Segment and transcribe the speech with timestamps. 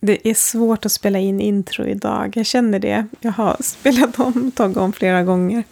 [0.00, 2.32] det är svårt att spela in intro idag.
[2.36, 3.06] Jag känner det.
[3.20, 5.64] Jag har spelat om, tagit om flera gånger.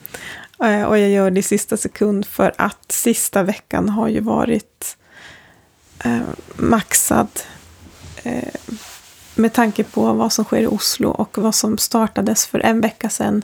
[0.64, 4.96] Eh, och jag gör det i sista sekund för att sista veckan har ju varit
[6.04, 6.20] eh,
[6.56, 7.28] maxad.
[8.22, 8.54] Eh,
[9.34, 13.08] med tanke på vad som sker i Oslo och vad som startades för en vecka
[13.08, 13.42] sedan.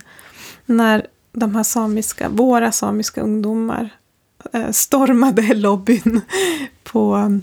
[0.66, 3.90] När de här samiska, våra samiska ungdomar
[4.52, 6.20] eh, stormade lobbyn
[6.82, 7.40] på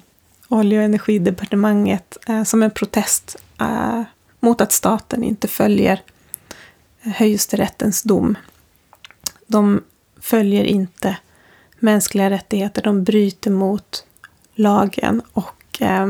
[0.48, 4.02] olje och energidepartementet eh, som en protest eh,
[4.40, 6.02] mot att staten inte följer
[7.02, 8.38] eh, högsterättens dom.
[9.48, 9.84] De
[10.21, 11.18] följer inte
[11.80, 14.05] mänskliga rättigheter, de bryter mot
[14.55, 15.21] lagen.
[15.34, 16.07] Och eh,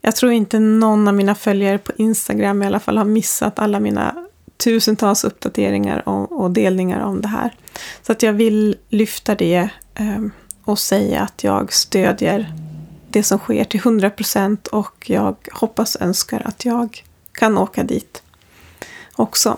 [0.00, 3.80] jag tror inte någon av mina följare på Instagram i alla fall har missat alla
[3.80, 7.54] mina tusentals uppdateringar och, och delningar om det här.
[8.02, 10.22] Så att jag vill lyfta det eh,
[10.64, 12.54] och säga att jag stödjer
[13.16, 17.84] det som sker till 100 procent och jag hoppas och önskar att jag kan åka
[17.84, 18.22] dit
[19.14, 19.56] också.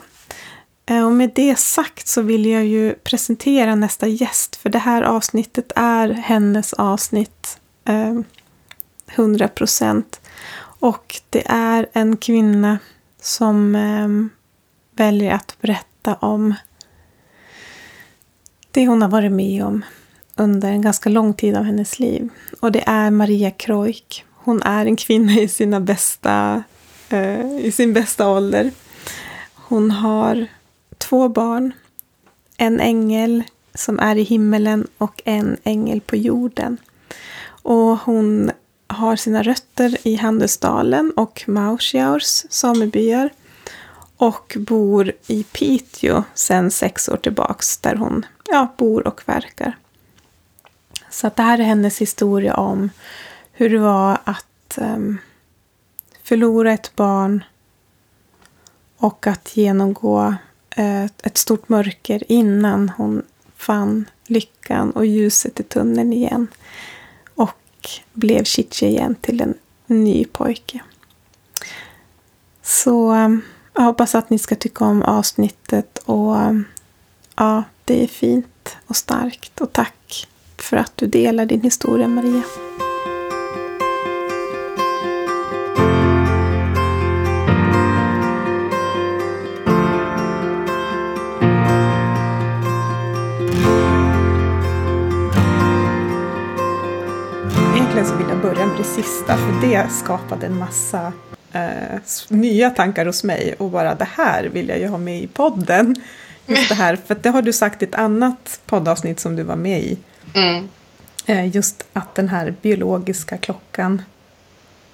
[0.86, 5.02] Eh, och med det sagt så vill jag ju presentera nästa gäst för det här
[5.02, 8.20] avsnittet är hennes avsnitt eh,
[9.06, 10.20] 100 procent.
[10.80, 12.78] Och det är en kvinna
[13.20, 14.08] som eh,
[14.96, 16.54] väljer att berätta om
[18.70, 19.84] det hon har varit med om
[20.38, 22.28] under en ganska lång tid av hennes liv.
[22.60, 24.24] Och det är Maria Kroik.
[24.34, 26.62] Hon är en kvinna i, sina bästa,
[27.08, 28.70] eh, i sin bästa ålder.
[29.54, 30.46] Hon har
[30.98, 31.72] två barn.
[32.56, 33.42] En ängel
[33.74, 36.76] som är i himmelen och en ängel på jorden.
[37.62, 38.50] Och hon
[38.86, 43.30] har sina rötter i Handelsdalen och Mausjaurs samebyar
[44.16, 49.76] och bor i Piteå sedan sex år tillbaks där hon ja, bor och verkar.
[51.10, 52.90] Så att det här är hennes historia om
[53.52, 55.18] hur det var att um,
[56.22, 57.44] förlora ett barn
[58.96, 60.34] och att genomgå
[60.78, 63.22] uh, ett stort mörker innan hon
[63.56, 66.46] fann lyckan och ljuset i tunneln igen.
[67.34, 69.54] Och blev Chichi igen till en
[69.86, 70.80] ny pojke.
[72.62, 73.42] Så um,
[73.74, 76.64] jag hoppas att ni ska tycka om avsnittet och um,
[77.36, 80.28] ja, det är fint och starkt och tack
[80.62, 82.42] för att du delar din historia, Maria.
[97.74, 101.12] Egentligen så vill jag börja med det sista, för det skapade en massa
[101.52, 103.54] eh, nya tankar hos mig.
[103.58, 105.94] Och bara det här vill jag ju ha med i podden.
[106.46, 109.56] Just det här, för det har du sagt i ett annat poddavsnitt som du var
[109.56, 109.98] med i.
[110.34, 110.68] Mm.
[111.26, 114.02] Eh, just att den här biologiska klockan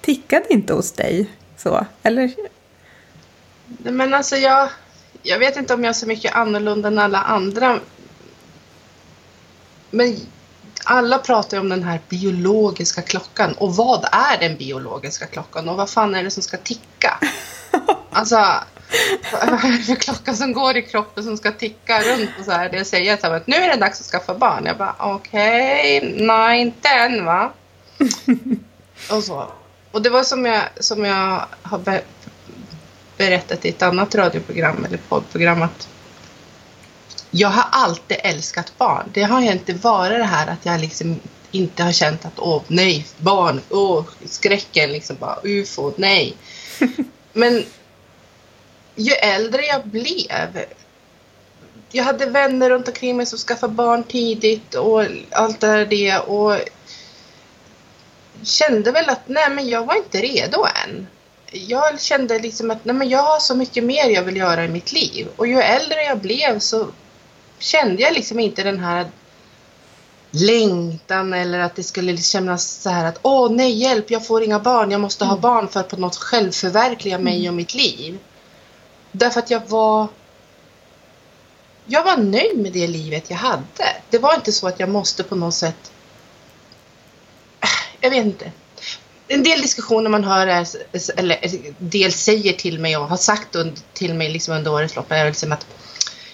[0.01, 1.29] tickade inte hos dig.
[1.57, 2.33] Så, eller?
[3.77, 4.69] Men alltså jag,
[5.23, 7.79] jag vet inte om jag är så mycket annorlunda än alla andra.
[9.91, 10.17] Men
[10.85, 13.53] alla pratar ju om den här biologiska klockan.
[13.53, 15.69] Och vad är den biologiska klockan?
[15.69, 17.19] Och vad fan är det som ska ticka?
[18.11, 18.37] Alltså,
[19.31, 22.51] vad är det för klocka som går i kroppen som ska ticka runt och så
[22.51, 22.69] här.
[22.69, 24.65] Det säger så att nu är det dags att skaffa barn.
[24.65, 27.53] Jag bara okej, okay, nej inte än va.
[29.11, 29.51] och så.
[29.91, 32.01] Och det var som jag, som jag har be
[33.17, 35.87] berättat i ett annat radioprogram eller poddprogram att
[37.31, 39.09] jag har alltid älskat barn.
[39.13, 41.19] Det har inte varit det här att jag liksom
[41.51, 46.33] inte har känt att åh nej, barn, åh skräcken liksom bara ufo, nej.
[47.33, 47.63] Men
[48.95, 50.65] ju äldre jag blev
[51.95, 56.59] jag hade vänner runt omkring mig som skaffade barn tidigt och allt det där och
[58.43, 61.07] kände väl att nej men jag var inte redo än.
[61.51, 64.67] Jag kände liksom att nej men jag har så mycket mer jag vill göra i
[64.67, 66.87] mitt liv och ju äldre jag blev så
[67.59, 69.07] kände jag liksom inte den här
[70.31, 74.59] längtan eller att det skulle kännas så här att åh nej hjälp jag får inga
[74.59, 75.41] barn jag måste ha mm.
[75.41, 77.47] barn för att på något självförverkliga mig mm.
[77.47, 78.19] och mitt liv.
[79.17, 80.07] Därför att jag var
[81.85, 83.95] jag var nöjd med det livet jag hade.
[84.09, 85.91] Det var inte så att jag måste på något sätt
[88.01, 88.51] jag vet inte.
[89.27, 90.67] En del diskussioner man hör är,
[91.17, 91.37] eller
[91.77, 93.55] del säger till mig och har sagt
[93.93, 95.67] till mig liksom under årets lopp är liksom att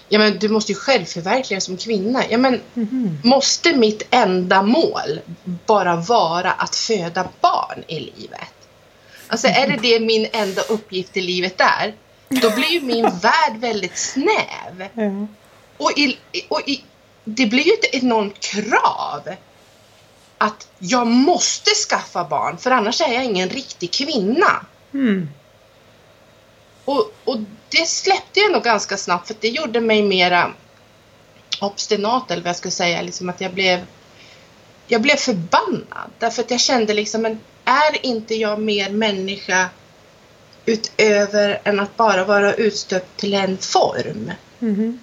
[0.10, 2.24] ja, men du måste ju självförverkliga som kvinna.
[2.30, 3.18] Ja, men mm.
[3.24, 8.54] Måste mitt enda mål bara vara att föda barn i livet?
[9.28, 11.96] Alltså är det det min enda uppgift i livet är?
[12.32, 14.90] Då blir ju min värld väldigt snäv.
[14.96, 15.28] Mm.
[15.78, 16.18] Och, i,
[16.48, 16.84] och i,
[17.24, 19.22] det blir ju ett enormt krav
[20.38, 24.66] att jag måste skaffa barn för annars är jag ingen riktig kvinna.
[24.94, 25.30] Mm.
[26.86, 27.38] Och, och
[27.70, 30.52] det släppte jag nog ganska snabbt för det gjorde mig mera
[31.62, 33.86] obstinat eller vad jag ska säga, liksom att jag blev
[34.88, 39.70] jag blev förbannad därför att jag kände liksom, men är inte jag mer människa
[40.66, 44.32] utöver än att bara vara utstöpt till en form?
[44.62, 45.00] Mm.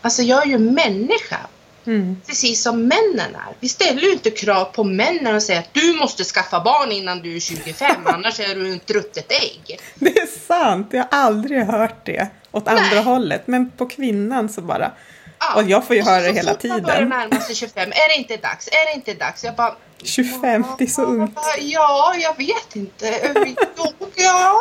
[0.00, 1.38] Alltså jag är ju människa,
[1.86, 2.16] Mm.
[2.26, 3.54] precis som männen är.
[3.60, 7.18] Vi ställer ju inte krav på männen och säger att du måste skaffa barn innan
[7.22, 9.80] du är 25, annars är du ett ruttet ägg.
[9.94, 13.46] Det är sant, jag har aldrig hört det åt andra hållet.
[13.46, 14.92] Men på kvinnan så bara,
[15.38, 15.54] Ja.
[15.62, 17.08] och jag får ju Och så- höra det så hela fort man börjar tiden.
[17.08, 18.68] närma sig 25, är det inte dags?
[18.68, 19.44] Är det inte dags?
[19.44, 21.38] Jag bara, 25, det är så ungt.
[21.60, 23.34] Ja, jag vet inte.
[23.76, 24.54] Jo, ja.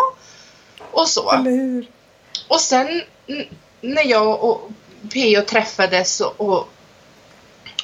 [0.91, 1.31] Och så.
[1.31, 1.87] Eller hur?
[2.47, 3.01] Och sen
[3.81, 4.69] när jag och
[5.13, 5.41] P.O.
[5.41, 6.69] träffades och, och,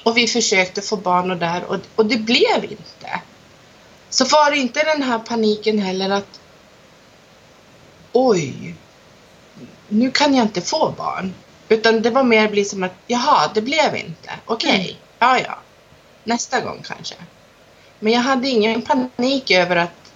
[0.03, 3.21] och vi försökte få barn och där och, och det blev inte.
[4.09, 6.39] Så var det inte den här paniken heller att
[8.11, 8.75] oj,
[9.87, 11.33] nu kan jag inte få barn.
[11.69, 14.29] Utan det var mer bli som att jaha, det blev inte.
[14.45, 14.97] Okej, Mm.
[15.19, 15.57] ja ja.
[16.23, 17.15] Nästa gång kanske.
[17.99, 20.11] Men jag hade ingen panik över att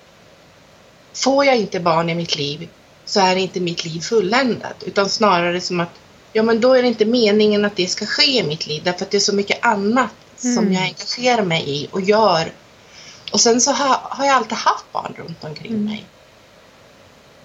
[1.13, 2.69] får jag inte barn i mitt liv
[3.06, 4.83] så är inte mitt liv fulländat.
[4.83, 5.89] Utan snarare som att
[6.33, 9.06] ja men då är det inte meningen att det ska ske i mitt liv därför
[9.06, 10.74] att det är så mycket annat som Mm.
[10.74, 12.51] jag engagerar mig i och gör.
[13.31, 15.85] Och sen så har, har jag alltid haft barn runt omkring Mm.
[15.85, 16.06] mig.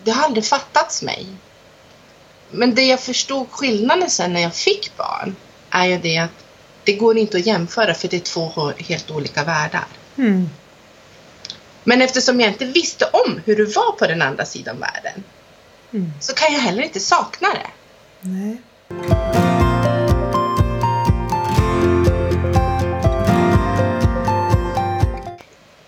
[0.05, 1.27] Det har aldrig fattats mig.
[2.51, 5.37] Men det jag förstod skillnaden sen när jag fick barn
[5.71, 6.45] är ju det att
[6.85, 9.87] det går inte att jämföra för det är två helt olika världar.
[10.19, 10.51] Mm.
[11.85, 15.25] Men eftersom jag inte visste om hur det var på den andra sidan världen
[15.93, 16.13] Mm.
[16.21, 17.67] så kan jag heller inte sakna det.
[18.21, 18.57] Nej.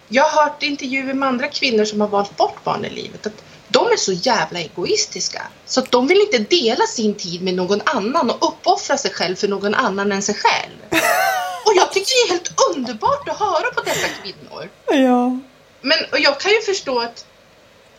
[0.08, 3.26] Jag har hört intervjuer med andra kvinnor som har valt bort barn i livet.
[3.26, 7.54] Att de är så jävla egoistiska så att de vill inte dela sin tid med
[7.54, 11.02] någon annan och uppoffra sig själv för någon annan än sig själv.
[11.64, 14.68] Och jag tycker det är helt underbart att höra på dessa kvinnor.
[14.86, 15.40] Ja.
[15.80, 17.26] Men och jag kan ju förstå att,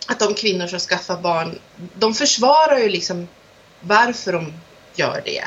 [0.08, 1.60] att de kvinnor som skaffar barn,
[1.96, 3.28] de försvarar ju liksom
[3.82, 4.54] varför de
[4.96, 5.44] gör det.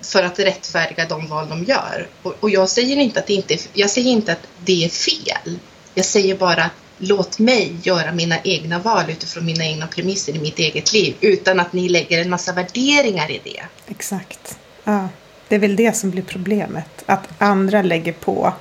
[0.00, 2.08] För att rättfärdiga de val de gör.
[2.22, 4.88] Och, och jag säger inte att det inte är, jag säger inte att det är
[4.88, 5.58] fel.
[5.94, 10.38] Jag säger bara att låt mig göra mina egna val utifrån mina egna premisser i
[10.38, 13.62] mitt eget liv utan att ni lägger en massa värderingar i det.
[13.86, 14.58] Exakt.
[14.84, 15.08] Ja.
[15.48, 17.02] Det är väl det som blir problemet.
[17.06, 18.52] Att andra lägger på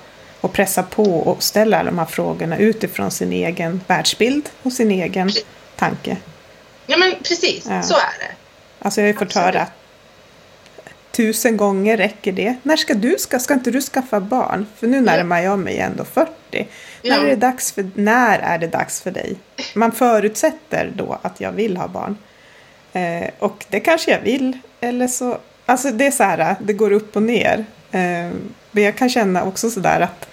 [0.42, 4.92] och pressar på och ställer alla de här frågorna utifrån sin egen världsbild och sin
[4.92, 5.31] egen
[5.75, 6.18] tanke.
[6.86, 7.81] Ja men precis, Ja.
[7.84, 8.36] så är det.
[8.80, 9.68] Alltså jag har ju fått höra
[11.12, 12.56] tusen gånger räcker det.
[12.63, 14.66] När ska du ska, ska inte du skaffa barn?
[14.78, 16.31] För nu närmar jag mig ändå 40.
[16.51, 17.16] Ja.
[17.16, 19.36] När, är det dags för, när är det dags för dig?
[19.75, 22.18] Man förutsätter då att jag vill ha barn.
[22.94, 24.57] Eh, och det kanske jag vill.
[24.81, 27.65] Eller så, alltså det är så här, det går upp och ner.
[27.91, 28.31] Eh,
[28.71, 30.27] men jag kan känna också sådär att,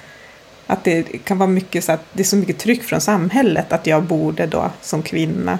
[0.66, 3.86] att det kan vara mycket så att det är så mycket tryck från samhället att
[3.86, 5.58] jag borde då som kvinna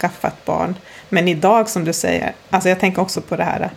[0.00, 0.74] skaffa ett barn.
[1.08, 3.70] Men idag som du säger, alltså jag tänker också på det här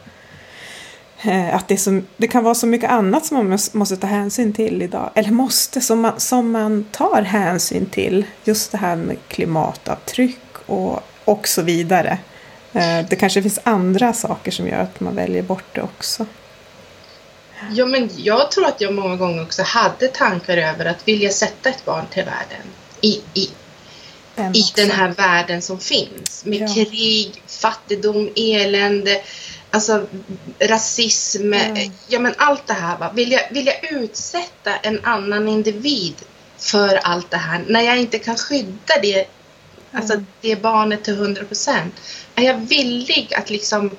[1.23, 3.97] eh, att det, är så, det kan vara så mycket annat som man måste- måste
[3.97, 5.09] ta hänsyn till idag.
[5.15, 8.25] Eller måste, som man, som man tar hänsyn till.
[8.43, 12.17] Just det här med klimatavtryck och, och så vidare.
[12.73, 16.25] Eh, Det kanske finns andra saker som gör att man väljer bort det också.
[17.71, 21.69] Ja, men jag tror att jag många gånger också hade tankar över att vilja sätta
[21.69, 22.65] ett barn till världen.
[23.01, 23.49] I, i,
[24.35, 26.45] Den i den här världen som finns.
[26.45, 26.73] Med Ja.
[26.73, 29.21] krig, fattigdom, elände,
[29.71, 30.05] alltså
[30.59, 31.59] rasism, Ja.
[32.07, 32.97] ja men allt det här.
[32.97, 33.11] Va?
[33.15, 36.15] Vill, jag, vill jag utsätta en annan individ
[36.57, 39.25] för allt det här när jag inte kan skydda det,
[39.91, 40.25] alltså Mm.
[40.41, 41.93] det barnet till 100 procent?
[42.35, 43.91] Är jag villig att liksom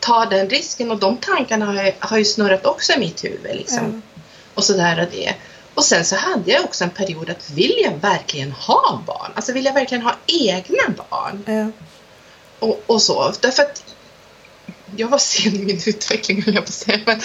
[0.00, 0.90] ta den risken?
[0.90, 3.56] Och de tankarna har, jag, har ju snurrat också i mitt huvud.
[3.56, 4.20] Liksom Ja.
[4.54, 5.34] och sådär och det.
[5.74, 9.32] Och sen så hade jag också en period att vill jag verkligen ha barn?
[9.34, 11.44] Alltså vill jag verkligen ha egna barn?
[11.46, 11.70] Ja.
[12.58, 13.32] Och, och så.
[13.40, 13.84] Därför att
[14.96, 16.98] jag var sen i min utveckling höll jag på att säga.
[17.06, 17.20] Men,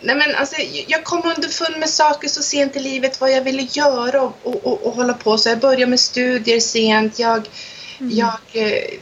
[0.00, 3.62] nej men alltså, jag kom underfund med saker så sent i livet vad jag ville
[3.62, 5.38] göra och, och, och, och hålla på.
[5.38, 7.18] Så jag började med studier sent.
[7.18, 7.48] Jag,
[8.00, 8.16] Mm.
[8.16, 8.98] jag, eh,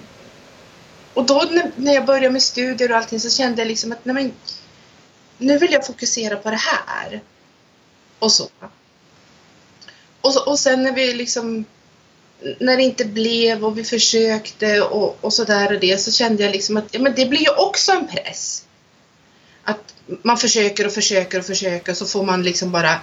[1.15, 4.05] och då när, när jag började med studier och allting så kände jag liksom att
[4.05, 4.33] nej men,
[5.39, 7.21] nu vill jag fokusera på det här.
[8.19, 8.49] Och så.
[10.21, 11.65] Och, så, och sen när vi liksom
[12.61, 16.53] när det inte blev och vi försökte och, och sådär och det så kände jag
[16.53, 18.65] liksom att ja, men det blir ju också en press.
[19.69, 22.95] Att man försöker och försöker och försöker så får man liksom bara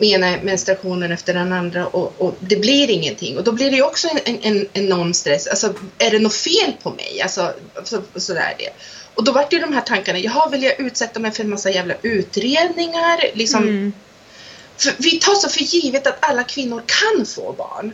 [0.00, 3.38] ena menstruationen efter den andra och, och, det blir ingenting.
[3.38, 5.46] Och då blir det också en, en, en enorm stress.
[5.46, 7.20] Alltså, är det något fel på mig?
[7.22, 7.52] Alltså,
[7.84, 8.70] så, sådär det.
[9.14, 11.70] Och då vart ju de här tankarna, jaha, vill jag utsätta mig för en massa
[11.70, 13.20] jävla utredningar?
[13.34, 13.92] Liksom, Mm.
[14.98, 17.92] vi tar så för givet att alla kvinnor kan få barn.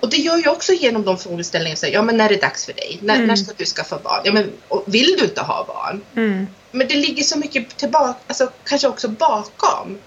[0.00, 1.76] Och det gör ju också genom de frågeställningarna.
[1.76, 2.98] så här, Ja, men när är det dags för dig?
[3.02, 3.26] När, Mm.
[3.26, 4.20] när ska du skaffa barn?
[4.24, 4.50] Ja, men
[4.86, 6.00] vill du inte ha barn?
[6.16, 6.46] Mm.
[6.74, 9.98] Men det ligger så mycket tillbaka, alltså kanske också bakom.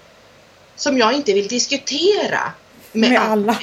[0.76, 2.52] Som jag inte vill diskutera
[2.92, 3.60] med, Med alla.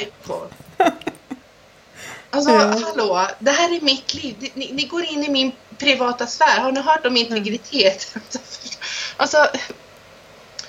[2.30, 2.58] Alltså, Ja.
[2.84, 4.50] hallå, det här är mitt liv.
[4.54, 6.60] Ni, ni går in i min privata sfär.
[6.60, 8.14] Har ni hört om integritet?
[9.16, 9.46] Alltså,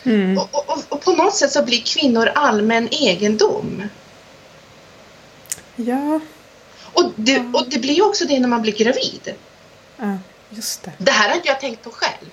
[0.04, 0.38] Mm.
[0.38, 3.84] och, och, och- och på något sätt så blir kvinnor allmän egendom.
[5.76, 6.20] Ja.
[6.94, 9.34] Och det, och det blir ju också det när man blir gravid.
[9.98, 10.18] ja,
[10.56, 10.92] just det.
[10.98, 12.30] Det här har inte jag tänkt på själv.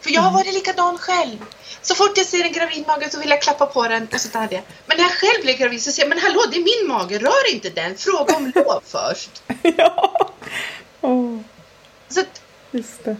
[0.00, 1.38] För jag har varit likadan själv.
[1.82, 4.46] Så fort jag ser en gravid mage så vill jag klappa på den och sådär
[4.50, 4.62] det.
[4.86, 7.18] Men när jag själv blir gravid så säger jag, men hallå det är min mage,
[7.18, 9.42] rör inte den, fråga om lov först.
[9.76, 10.30] ja.
[11.00, 11.38] Åh,
[12.08, 13.16] Så att just det.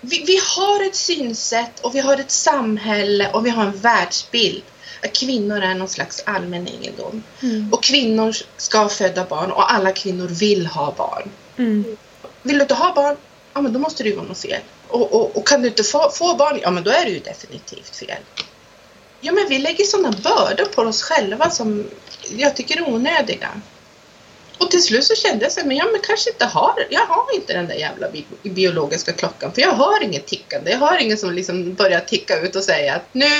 [0.00, 4.62] vi, vi har ett synsätt och vi har ett samhälle och vi har en världsbild.
[5.02, 7.22] Att kvinnor är någon slags allmän egendom.
[7.42, 7.72] Mm.
[7.72, 11.30] Och kvinnor ska föda barn och alla kvinnor vill ha barn.
[11.56, 11.96] Mm.
[12.46, 13.16] Vill du inte ha barn?
[13.54, 14.60] Ja, men då måste det ju vara något fel.
[14.88, 16.58] Och, och, och kan du inte få, få barn?
[16.62, 18.22] Ja, men då är det ju definitivt fel.
[19.20, 21.86] Ja, men vi lägger sådana bördor på oss själva som
[22.36, 23.48] jag tycker är onödiga.
[24.58, 27.34] Och till slut så kände jag så men jag men kanske inte har, jag har
[27.34, 29.52] inte den där jävla bi biologiska klockan.
[29.52, 30.70] För jag hör inget tickande.
[30.70, 33.30] Jag hör ingen som liksom börjar ticka ut och säga att nu,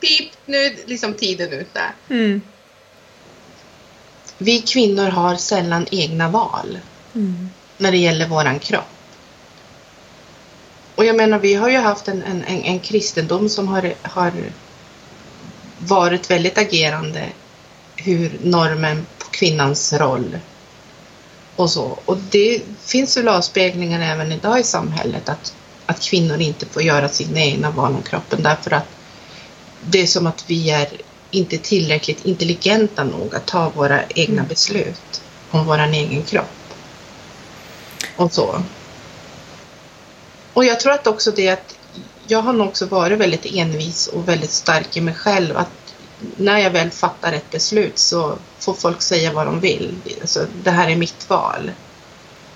[0.00, 1.80] pip, nu är liksom tiden ute.
[2.10, 2.42] Mm.
[4.38, 6.78] Vi kvinnor har sällan egna val.
[7.14, 7.50] Mm.
[7.78, 8.84] När det gäller våran kropp.
[10.94, 14.32] Och jag menar, vi har ju haft en, en, en, en kristendom som har, har
[15.78, 17.28] varit väldigt agerande
[17.96, 20.38] hur normen på kvinnans roll
[21.56, 21.98] och så.
[22.04, 25.54] Och det finns väl avspeglingar även idag i samhället att,
[25.86, 28.86] att kvinnor inte får göra sina egna val om kroppen därför att
[29.80, 30.88] det är som att vi är
[31.30, 36.57] inte tillräckligt intelligenta nog att ta våra egna beslut om våran egen kropp
[38.18, 38.62] och så.
[40.54, 41.74] Och jag tror att också det att
[42.26, 45.70] jag har nog också varit väldigt envis och väldigt stark i mig själv att
[46.36, 49.94] när jag väl fattar ett beslut så får folk säga vad de vill.
[50.20, 51.70] Alltså, det här är mitt val.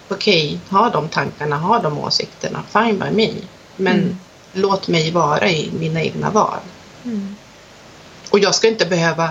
[0.08, 3.32] Okej, ha de tankarna, ha de åsikterna, fine by me.
[3.76, 4.18] Men Mm.
[4.52, 6.58] låt mig vara i mina egna val.
[7.04, 7.36] Mm.
[8.30, 9.30] Och jag ska inte behöva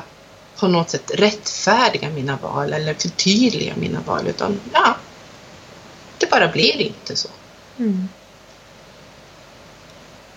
[0.60, 4.96] på något sätt rättfärdiga mina val eller förtydliga mina val utan ja,
[6.22, 7.30] det bara blir inte så.
[7.80, 8.10] Mm.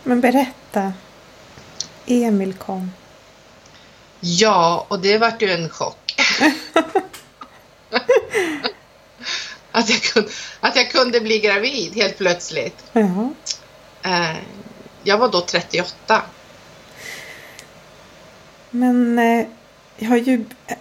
[0.02, 0.92] Men berätta.
[2.06, 2.90] Emil kom.
[4.20, 6.16] Ja, och det vart ju en chock.
[9.72, 10.28] att, jag kunde,
[10.60, 12.84] att jag kunde bli gravid helt plötsligt.
[12.92, 13.30] Ja.
[14.02, 14.36] Eh,
[15.02, 16.22] jag var då 38.
[18.70, 19.46] Men eh,
[19.96, 20.76] jag har ju eh,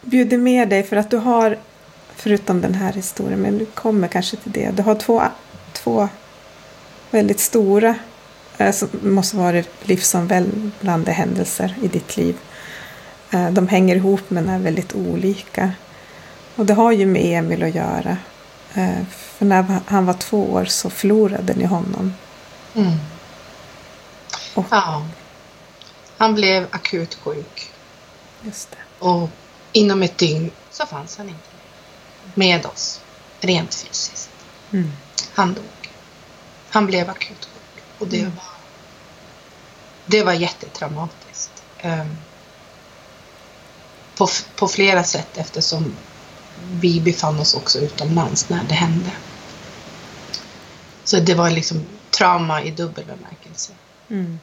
[0.00, 1.58] bjudit med dig för att du har,
[2.18, 4.70] förutom den här historien, men du kommer kanske till det.
[4.70, 5.22] Du har två,
[5.72, 6.08] två
[7.10, 7.94] väldigt stora,
[8.58, 12.36] eh, som måste vara livsomvälvande händelser i ditt liv.
[13.30, 15.72] Eh, de hänger ihop men är väldigt olika.
[16.56, 18.16] Och det har ju med Emil att göra.
[18.74, 22.14] Eh, för när han var två år så förlorade ni honom.
[22.74, 22.92] Mm.
[24.54, 25.06] Och, Ja.
[26.16, 27.70] Han blev akut sjuk
[28.42, 29.04] just det.
[29.04, 29.28] och
[29.72, 31.57] inom ett dygn så fanns han inte
[32.38, 33.00] med oss,
[33.40, 34.30] rent fysiskt.
[34.72, 34.92] Mm.
[35.34, 35.64] Han dog.
[36.70, 38.34] Han blev akut sjuk och det Mm.
[38.36, 38.44] var
[40.06, 41.62] det var jättetraumatiskt.
[41.80, 42.16] Ehm,
[44.16, 45.96] på, på flera sätt eftersom
[46.80, 49.10] vi befann oss också utomlands när det hände.
[51.04, 53.72] Så det var liksom trauma i dubbel bemärkelse.
[54.10, 54.40] Mm.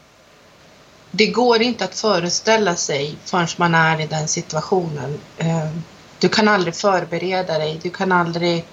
[1.11, 5.19] Det går inte att föreställa sig förrän man är i den situationen.
[5.37, 5.83] Ehm,
[6.25, 8.65] Du kan aldrig förbereda dig, du kan aldrig...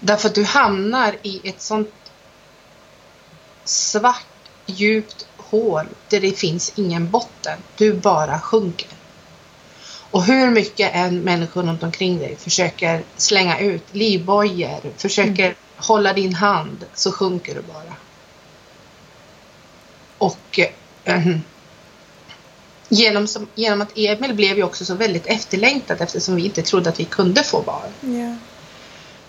[0.00, 1.94] Därför att du hamnar i ett sånt
[3.64, 4.26] svart,
[4.66, 7.58] djupt hål där det finns ingen botten.
[7.76, 8.88] Du bara sjunker.
[10.10, 16.34] Och hur mycket än människor runt omkring dig försöker slänga ut livbojor, försöker hålla din
[16.34, 17.96] hand, så sjunker du bara.
[20.18, 20.60] Och
[21.04, 21.36] eh,
[22.88, 26.90] genom, som, genom att Emil blev ju också så väldigt efterlängtad eftersom vi inte trodde
[26.90, 28.18] att vi kunde få barn.
[28.20, 28.36] Ja.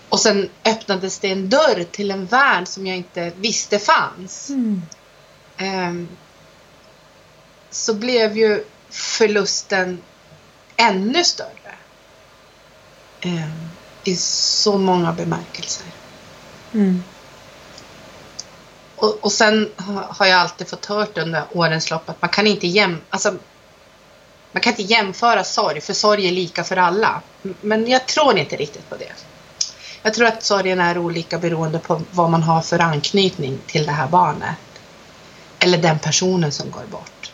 [0.08, 4.50] Och sen öppnades det en dörr till en värld som jag inte visste fanns.
[4.50, 4.82] Mm.
[5.56, 6.08] Ehm,
[7.70, 10.02] så blev ju förlusten
[10.76, 11.74] ännu större.
[13.20, 13.50] Eh,
[14.04, 15.86] I så många bemärkelser.
[16.74, 17.02] Mm.
[18.98, 19.68] Och, och sen
[20.08, 23.34] har jag alltid fått hört under årens lopp att man kan inte jäm, alltså,
[24.52, 27.22] man kan inte jämföra sorg, för sorg är lika för alla.
[27.60, 29.12] Men jag tror inte riktigt på det.
[30.02, 33.92] Jag tror att sorgen är olika beroende på vad man har för anknytning till det
[33.92, 34.56] här barnet.
[35.58, 37.32] Eller den personen som går bort.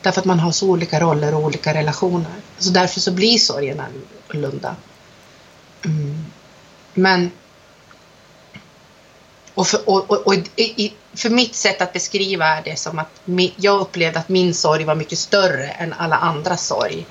[0.00, 2.32] Därför att man har så olika roller och olika relationer.
[2.58, 4.76] Så därför så blir sorgen annorlunda.
[5.84, 6.24] Mm.
[6.94, 7.30] Men
[9.54, 13.20] och för, och, och, och i, för mitt sätt att beskriva är det som att
[13.56, 17.06] jag upplevde att min sorg var mycket större än alla andra sorg.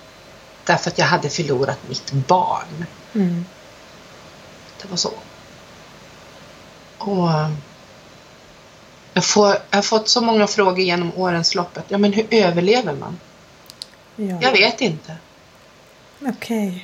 [0.65, 2.85] Därför att jag hade förlorat mitt barn.
[3.13, 3.45] Mm.
[4.81, 5.11] Det var så.
[6.97, 7.29] Och
[9.13, 11.85] jag, får, jag har fått så många frågor genom årens loppet.
[11.87, 13.19] Ja, men hur överlever man?
[14.15, 14.37] Ja.
[14.41, 15.15] Jag vet inte.
[16.21, 16.67] Okej.
[16.67, 16.81] Okay.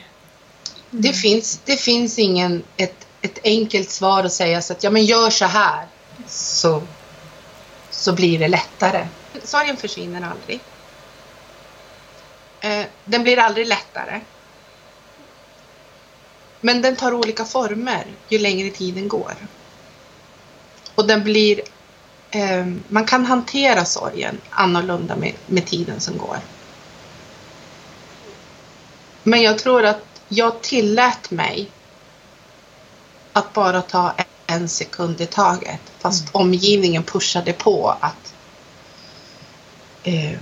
[0.90, 5.06] Det, finns, det finns ingen ett, ett enkelt svar att säga så att ja, men
[5.06, 5.88] gör så här
[6.28, 6.84] så,
[7.90, 9.08] så blir det lättare.
[9.44, 10.60] Sorgen försvinner aldrig.
[12.60, 14.22] Eh, den blir aldrig lättare.
[16.62, 19.34] Men den tar olika former ju längre tiden går.
[20.96, 21.62] Och den blir...
[22.32, 26.38] Eh, man kan hantera sorgen annorlunda med, med tiden som går.
[29.24, 31.72] Men jag tror att jag tillät mig
[33.38, 34.14] att bara ta
[34.48, 35.80] en sekund i taget.
[36.00, 36.32] Fast mm.
[36.34, 38.34] omgivningen pushade på att
[40.04, 40.40] eh,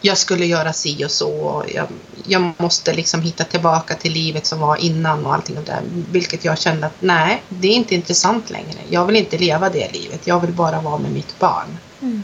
[0.00, 1.30] jag skulle göra si och så.
[1.30, 1.86] Och jag,
[2.26, 5.82] jag, måste liksom hitta tillbaka till livet som var innan och allting och där.
[6.10, 8.78] Vilket jag kände att nej, det är inte intressant längre.
[8.88, 10.26] Jag vill inte leva det livet.
[10.26, 11.78] Jag vill bara vara med mitt barn.
[12.02, 12.22] Mm.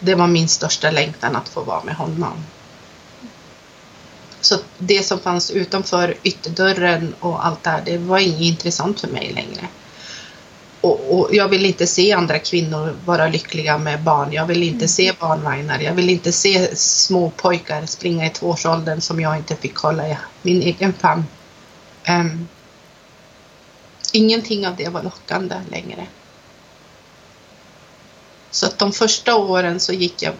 [0.00, 2.44] Det var min största längtan att få vara med honom.
[4.42, 9.08] Så det som fanns utanför ytterdörren och allt det här, det var inget intressant för
[9.08, 9.68] mig längre.
[10.80, 14.32] Och, och, jag vill inte se andra kvinnor vara lyckliga med barn.
[14.32, 14.88] Jag vill inte mm.
[14.88, 15.80] se barnvagnar.
[15.80, 20.16] Jag vill inte se små pojkar springa i tvåårsåldern som jag inte fick hålla i
[20.42, 21.24] min egen famn.
[22.08, 22.48] Um,
[24.12, 26.06] ingenting av det var lockande längre.
[28.50, 30.34] Så att de första åren så gick jag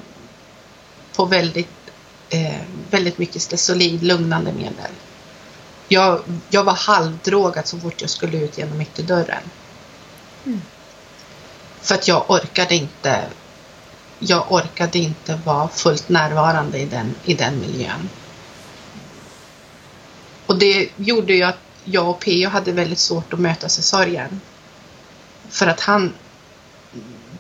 [1.16, 1.82] på väldigt,
[2.33, 4.92] eh, väldigt mycket stesolid lugnande medel.
[5.88, 9.42] Jag, jag var halvdrogad så fort jag skulle ut genom ytterdörren.
[10.47, 10.62] Mm.
[11.81, 13.25] För att jag orkade inte
[14.18, 18.09] jag orkade inte vara fullt närvarande i den, i den miljön.
[20.47, 22.51] Och det gjorde ju att jag och P.O.
[22.51, 24.40] hade väldigt svårt att mötas i sorgen.
[25.49, 26.12] För att han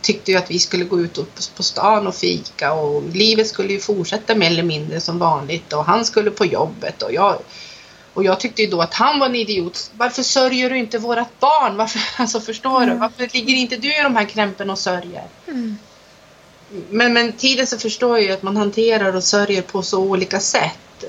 [0.02, 1.18] tyckte ju att vi skulle gå ut
[1.56, 5.84] på stan och fika och livet skulle ju fortsätta mer eller mindre som vanligt och
[5.84, 7.38] han skulle på jobbet och jag
[8.14, 9.90] och jag tyckte ju då att han var en idiot.
[9.94, 11.76] Varför sörjer du inte vårat barn?
[11.76, 12.94] Varför, alltså förstår mm.
[12.94, 13.00] du?
[13.00, 15.24] Varför ligger inte du i de här krämporna och sörjer?
[15.46, 15.78] Mm.
[16.90, 20.40] Men med tiden så förstår jag ju att man hanterar och sörjer på så olika
[20.40, 21.04] sätt.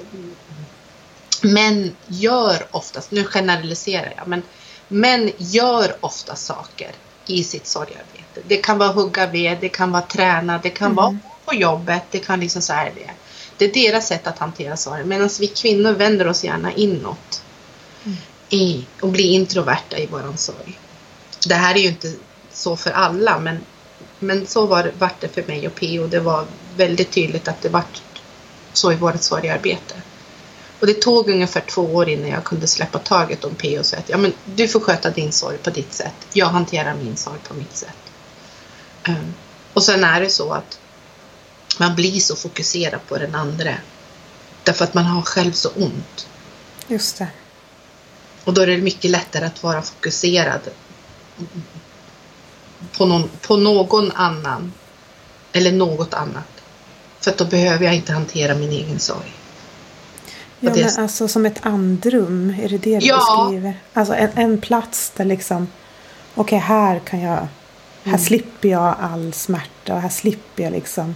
[1.41, 4.41] Män gör oftast, nu generaliserar jag, men
[4.88, 6.91] män gör ofta saker
[7.25, 8.12] i sitt sorgarbete.
[8.48, 10.96] Det kan vara hugga ved, det kan vara träna, det kan mm.
[10.96, 13.12] vara på jobbet, det kan liksom så här det.
[13.58, 15.04] Det är deras sätt att hantera sorg.
[15.04, 17.43] Medan vi kvinnor vänder oss gärna inåt.
[18.06, 18.17] Mm.
[18.50, 20.80] I, och blir introverta i våran sorg.
[21.48, 22.13] Det här är ju inte
[22.54, 23.58] så för alla men,
[24.19, 26.08] men så var, vart det för mig och P.O.
[26.08, 26.46] Det var
[26.78, 28.02] väldigt tydligt att det vart
[28.74, 29.96] så i vårt sorgarbete.
[30.80, 34.00] Och det tog ungefär två år innan jag kunde släppa taget om P och säga
[34.00, 36.13] att ja, men du får sköta din sorg på ditt sätt.
[36.34, 38.03] Jag hanterar min sorg på mitt sätt.
[39.08, 39.34] Um,
[39.74, 40.80] och sen är det så att
[41.80, 43.74] man blir så fokuserad på den andra.
[44.63, 46.28] Därför att man har själv så ont.
[46.88, 47.28] Just det.
[48.44, 50.62] Och då är det mycket lättare att vara fokuserad
[52.98, 54.74] på någon, på någon annan
[55.52, 56.63] eller något annat.
[57.20, 59.34] För att då behöver jag inte hantera min egen sorg.
[60.60, 60.86] Ja, det...
[60.86, 63.46] men alltså som ett andrum, är det det du ja.
[63.46, 63.80] beskriver?
[63.94, 65.68] Alltså en, en plats där liksom,
[66.36, 67.48] okej okay, här kan jag,
[68.04, 68.26] här mm.
[68.26, 71.16] slipper jag all smärta och här slipper jag liksom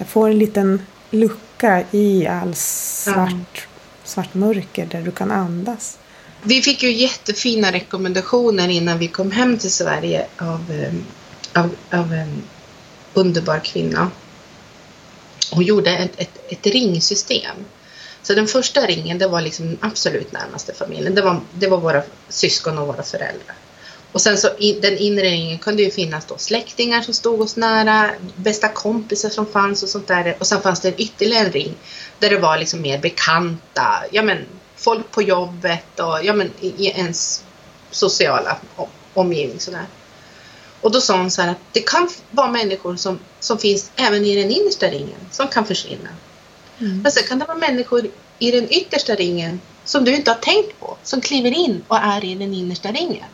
[0.00, 3.68] jag får en liten lucka i all svart,
[4.04, 5.98] svart mörker där du kan andas.
[6.42, 10.92] Vi fick ju jättefina rekommendationer innan vi kom hem till Sverige av, eh,
[11.62, 12.42] av, av en
[13.14, 14.10] underbar kvinna.
[15.50, 17.56] Hon gjorde ett, ett, ett ringsystem.
[18.22, 21.14] Så den första ringen, det var liksom den absolut närmaste familjen.
[21.14, 23.56] Det var, det var våra syskon och våra föräldrar.
[24.12, 27.56] Och sen så i den inre ringen kunde ju finnas då släktingar som stod oss
[27.56, 30.36] nära, bästa kompisar som fanns och sånt där.
[30.38, 31.74] Och sen fanns det en ytterligare en ring
[32.18, 34.46] där det var liksom mer bekanta, ja men
[34.76, 37.44] folk på jobbet och ja men i ens
[37.90, 38.56] sociala
[39.14, 39.86] omgivning sådär.
[40.80, 44.24] Och då sa hon så här att det kan vara människor som, som finns även
[44.24, 46.08] i den innersta ringen som kan försvinna.
[46.78, 47.02] Mm.
[47.02, 50.80] Men sen kan det vara människor i den yttersta ringen som du inte har tänkt
[50.80, 53.24] på, som kliver in och är i den innersta ringen.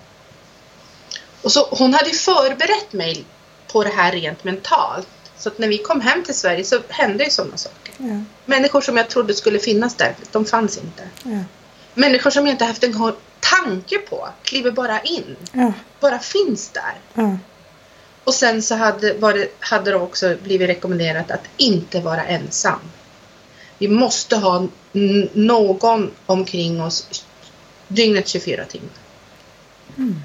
[1.47, 3.25] Och så, hon hade förberett mig
[3.73, 5.09] på det här rent mentalt.
[5.39, 7.95] Så att när vi kom hem till Sverige så hände ju sådana saker.
[7.99, 8.21] Ja.
[8.45, 11.09] Människor som jag trodde skulle finnas där, de fanns inte.
[11.23, 11.39] Ja.
[11.95, 15.37] Människor som jag inte haft en tanke på kliver bara in.
[15.53, 15.73] Ja.
[16.01, 16.95] Bara finns där.
[18.25, 22.81] Och sen så hade, var det, hade det också blivit rekommenderat att inte vara ensam.
[23.79, 24.67] Vi måste ha
[25.33, 27.25] någon omkring oss
[27.89, 28.91] dygnet 24 timmar.
[29.97, 30.21] Mm.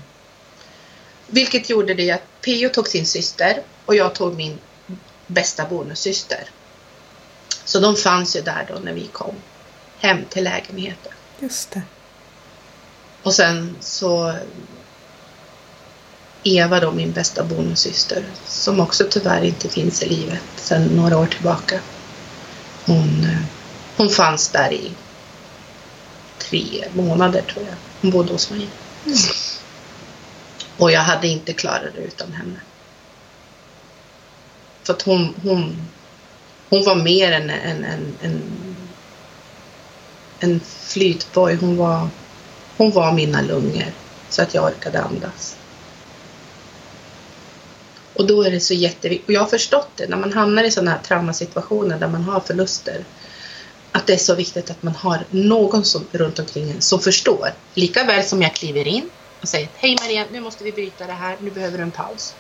[1.33, 4.59] Vilket gjorde det att Pio tog sin syster och jag tog min
[5.27, 6.49] bästa bonussyster.
[7.65, 9.35] Så de fanns ju där då när vi kom
[9.99, 11.11] hem till lägenheten.
[11.39, 11.81] Just det.
[13.23, 14.33] Och sen så
[16.43, 21.25] Eva då, min bästa bonussyster, som också tyvärr inte finns i livet sedan några år
[21.25, 21.79] tillbaka.
[22.85, 23.41] Hon, eh,
[23.97, 24.91] hon fanns där i
[26.37, 27.75] tre månader tror jag.
[28.01, 28.67] Hon bodde hos mig.
[29.05, 29.17] Mm.
[30.77, 32.60] Och jag hade inte klarat det utan henne.
[34.84, 35.75] För att hon, hon,
[36.69, 38.41] hon var mer än en, en, en,
[40.39, 41.55] en flytboj.
[41.55, 42.07] Hon var,
[42.77, 43.93] hon var mina lungor
[44.29, 45.55] så att jag orkade andas.
[48.13, 50.71] Och då är det så jätteviktigt, och jag har förstått det, när man hamnar i
[50.71, 53.05] sådana här traumasituationer där man har förluster,
[53.91, 57.53] att det är så viktigt att man har någon som, runt omkring en som förstår.
[57.73, 59.10] Lika väl som jag kliver in
[59.41, 62.36] och säger Hej Maria, nu måste vi bryta det här, nu behöver du en paus.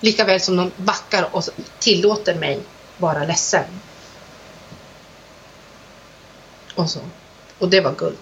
[0.00, 1.44] Likaväl som de backar och
[1.78, 2.60] tillåter mig
[2.98, 3.64] vara ledsen.
[6.74, 7.00] Och så.
[7.58, 8.16] Och det var guld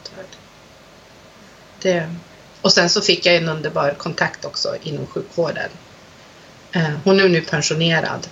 [1.85, 2.15] det.
[2.61, 5.71] Och sen så fick jag en underbar kontakt också inom sjukvården.
[6.73, 8.29] Eh, hon är nu pensionerad.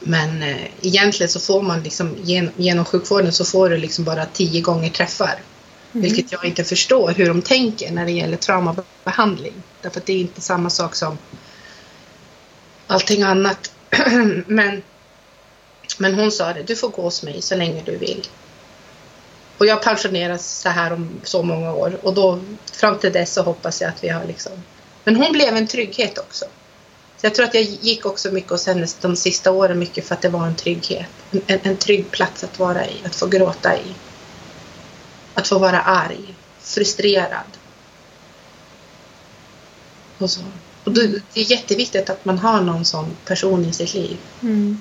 [0.00, 2.16] Men eh, egentligen så får man liksom
[2.56, 5.40] genom sjukvården så får du liksom bara tio gånger träffar.
[5.92, 6.02] Mm.
[6.02, 9.54] Vilket jag inte förstår hur de tänker när det gäller traumabehandling.
[9.82, 11.18] Därför att det är inte samma sak som
[12.86, 13.72] allting annat.
[14.46, 14.82] men,
[15.98, 18.28] men hon sa det, du får gå hos mig så länge du vill.
[19.58, 22.40] Och jag pensioneras så här om så många år och då
[22.72, 24.52] fram till dess så hoppas jag att vi har liksom.
[25.04, 26.44] Men hon blev en trygghet också.
[27.16, 30.14] Så jag tror att jag gick också mycket hos henne de sista åren mycket för
[30.14, 31.06] att det var en trygghet.
[31.46, 33.94] En, en trygg plats att vara i, att få gråta i.
[35.40, 37.58] Att få vara arg, frustrerad.
[40.18, 40.40] Och så.
[40.84, 41.00] Och det
[41.34, 44.18] är jätteviktigt att man har någon sån person i sitt liv.
[44.42, 44.80] Mm.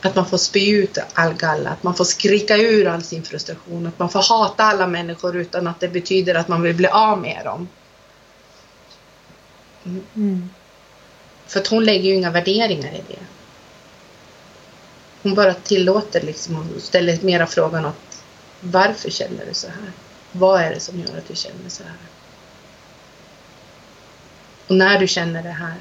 [0.00, 3.86] Att man får spy ut all galla, att man får skrika ur all sin frustration,
[3.86, 7.20] att man får hata alla människor utan att det betyder att man vill bli av
[7.20, 7.68] med dem.
[9.84, 10.02] Mm.
[10.16, 10.50] Mm.
[11.46, 13.18] För att hon lägger ju inga värderingar i det.
[15.22, 18.07] Hon bara tillåter liksom och ställer mera frågan åt
[18.60, 19.92] varför känner du så här?
[20.32, 21.96] Vad är det som gör att du känner så här?
[24.66, 25.74] Och när du känner det här,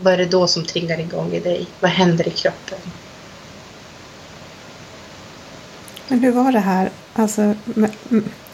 [0.00, 1.66] vad är det då som triggar igång i dig?
[1.80, 2.78] Vad händer i kroppen?
[6.08, 7.54] Men hur var det här, alltså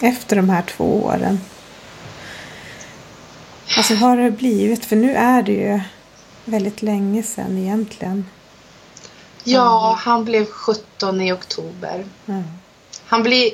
[0.01, 1.41] efter de här två åren?
[3.77, 4.85] Alltså hur har det blivit?
[4.85, 5.81] För nu är det ju
[6.45, 8.27] väldigt länge sedan egentligen.
[9.45, 12.05] Ja, han blev 17 i oktober.
[12.27, 12.45] Mm.
[13.09, 13.53] Han blir...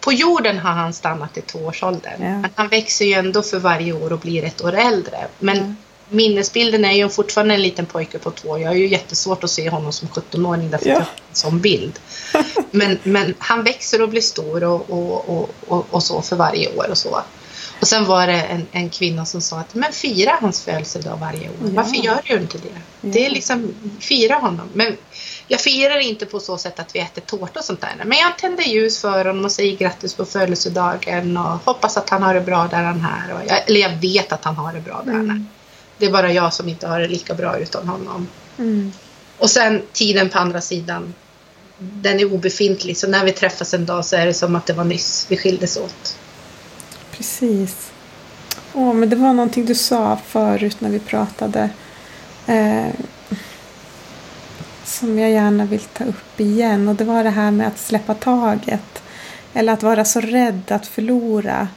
[0.00, 2.22] På jorden har han stannat i tvåårsåldern.
[2.22, 2.38] Ja.
[2.38, 5.26] Men han växer ju ändå för varje år och blir ett år äldre.
[5.38, 5.76] Men mm.
[6.08, 8.58] minnesbilden är ju fortfarande en liten pojke på två.
[8.58, 10.92] Jag har ju jättesvårt att se honom som 17-åring därför ja.
[10.92, 11.98] att jag har en sån bild.
[12.70, 16.90] men, men han växer och blir stor och, och, och, och, så för varje år
[16.90, 17.22] och så.
[17.80, 21.48] Och sen var det en, en kvinna som sa att men fira hans födelsedag varje
[21.48, 21.56] år.
[21.64, 21.70] Ja.
[21.72, 22.68] Varför gör du inte det?
[23.00, 23.08] Ja.
[23.12, 24.68] Det är liksom, fira honom.
[24.72, 24.96] Men
[25.48, 28.04] jag firar inte på så sätt att vi äter tårta och sånt där.
[28.04, 32.22] Men jag tänder ljus för honom och säger grattis på födelsedagen och hoppas att han
[32.22, 33.34] har det bra där han är.
[33.34, 35.28] Och jag, eller jag vet att han har det bra där mm.
[35.28, 35.44] han är.
[35.98, 38.28] Det är bara jag som inte har det lika bra utan honom.
[38.58, 38.92] Mm.
[39.38, 41.14] Och sen tiden på andra sidan.
[41.78, 44.72] Den är obefintlig så när vi träffas en dag så är det som att det
[44.72, 46.16] var nyss vi skildes åt.
[47.10, 47.90] Precis.
[48.72, 51.70] Åh, men det var någonting du sa förut när vi pratade.
[52.46, 52.88] Eh,
[54.84, 56.88] som jag gärna vill ta upp igen.
[56.88, 59.02] Och det var det här med att släppa taget.
[59.54, 61.68] Eller att vara så rädd att förlora.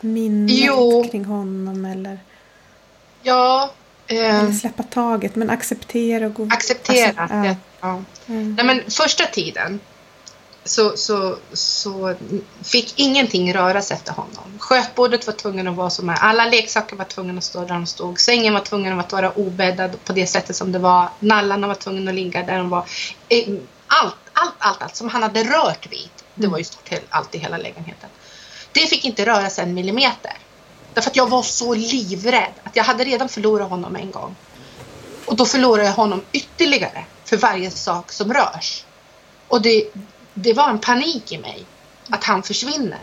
[0.00, 1.04] minnet Jo.
[1.10, 2.18] kring honom eller,
[3.22, 3.72] Ja,
[4.06, 7.22] eh, eller släppa taget men acceptera och gå acceptera.
[7.22, 7.56] Alltså, ja.
[7.80, 8.02] ja.
[8.26, 8.54] Mm.
[8.54, 9.80] Nej, men första tiden
[10.64, 12.14] så, så, så
[12.64, 14.58] fick ingenting röra sig efter honom.
[14.58, 16.14] Skötbordet var tvungen att vara som är.
[16.14, 18.20] Alla leksaker var tvungna att stå där de stod.
[18.20, 21.08] Sängen var tvungen att vara obäddad på det sättet som det var.
[21.18, 22.84] Nallarna var tvungna att ligga där de var.
[23.28, 23.48] Eh,
[23.86, 26.08] Allt, allt, allt, allt som han hade rört vid.
[26.34, 28.10] Det var ju stort he- allt i hela lägenheten.
[28.72, 30.32] Det fick inte röra sig en millimeter.
[30.94, 34.36] Därför att jag var så livrädd att jag hade redan förlorat honom en gång.
[35.26, 38.84] Och då förlorar jag honom ytterligare för varje sak som rörs.
[39.48, 39.84] Och det,
[40.34, 41.64] det var en panik i mig
[42.08, 43.00] att han försvinner.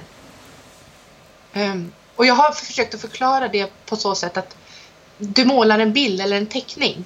[1.53, 4.55] Um, och jag har försökt att förklara det på så sätt att
[5.17, 7.05] du målar en bild eller en teckning.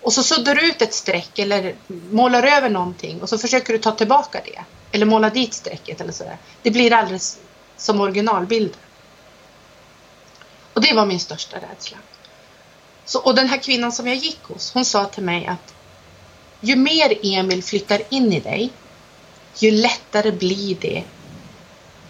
[0.00, 1.74] Och så suddar du ut ett streck eller
[2.10, 4.64] målar över någonting och så försöker du ta tillbaka det.
[4.92, 6.38] Eller måla dit strecket eller sådär.
[6.62, 7.38] Det blir alldeles
[7.76, 8.78] som originalbilden.
[10.72, 11.98] Och det var min största rädsla.
[13.04, 15.74] Så, och den här kvinnan som jag gick hos, hon sa till mig att
[16.60, 18.70] ju mer Emil flyttar in i dig,
[19.58, 21.04] ju lättare blir det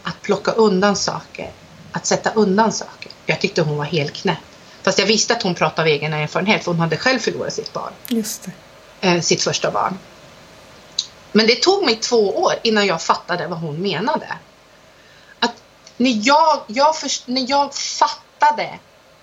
[0.03, 1.51] att plocka undan saker,
[1.93, 3.13] att sätta undan saker.
[3.27, 4.39] Jag tyckte hon var helt knäpp.
[4.83, 7.73] Fast jag visste att hon pratade av egen erfarenhet, för hon hade själv förlorat sitt
[7.73, 8.49] barn, Just
[9.01, 9.99] eh, sitt första barn.
[11.33, 14.39] Men det tog mig två år innan jag fattade vad hon menade.
[15.39, 15.63] Att
[15.97, 18.79] när jag, jag först, när jag fattade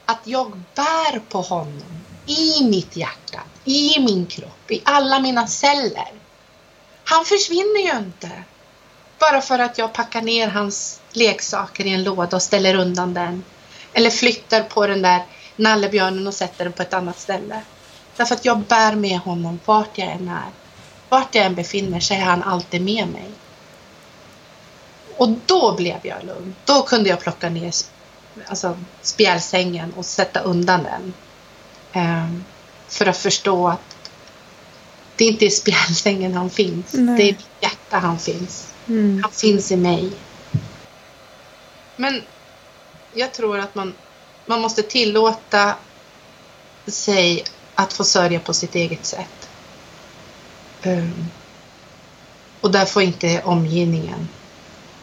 [0.06, 6.12] att jag bär på honom i mitt hjärta, i min kropp, i alla mina celler.
[7.10, 8.32] Han försvinner ju inte.
[9.20, 13.44] Bara för att jag packar ner hans leksaker i en låda och ställer undan den.
[13.94, 15.24] Eller flyttar på den där
[15.56, 17.62] nallebjörnen och sätter den på ett annat ställe.
[18.16, 20.50] Därför att jag bär med honom vart jag än är.
[21.10, 23.30] Vart jag än befinner sig är han alltid med mig.
[25.18, 26.56] Och då blev jag lugn.
[26.66, 27.74] Då kunde jag plocka ner
[28.48, 31.14] alltså, spjälsängen och sätta undan den.
[32.04, 32.46] Um,
[32.88, 33.89] för att förstå att
[35.20, 36.94] det inte är i spjälsängen han finns.
[36.94, 37.18] Nej.
[37.18, 38.74] Det är i mitt hjärta han finns.
[38.88, 39.24] Mm.
[39.24, 40.12] Han finns i mig.
[41.96, 42.22] Men
[43.14, 43.94] jag tror att man,
[44.46, 45.76] man måste tillåta
[46.88, 47.44] sig
[47.76, 49.50] att få sörja på sitt eget sätt.
[50.82, 51.26] Ehm,
[52.62, 54.30] och där får inte omgivningen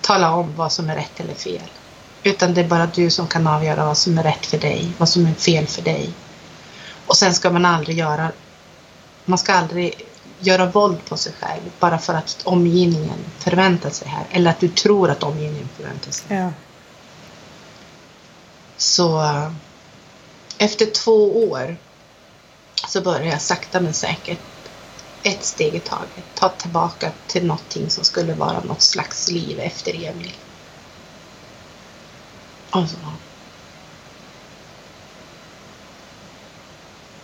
[0.01, 1.71] tala om vad som är rätt eller fel.
[2.23, 5.09] Utan det är bara du som kan avgöra vad som är rätt för dig, vad
[5.09, 6.11] som är fel för dig.
[7.07, 8.33] Och sen ska man aldrig göra,
[9.25, 10.06] man ska aldrig
[10.41, 14.27] göra våld på sig själv bara för att omgivningen förväntar sig här.
[14.31, 16.37] Eller att du tror att omgivningen förväntar sig.
[16.37, 16.51] Ja.
[18.77, 19.53] Så eh,
[20.59, 21.77] efter två år
[22.89, 24.41] så började jag sakta men säkert
[25.23, 29.95] ett steg i taget ta tillbaka till någonting som skulle vara något slags liv efter
[29.95, 30.33] Emil.
[32.71, 32.97] Och så.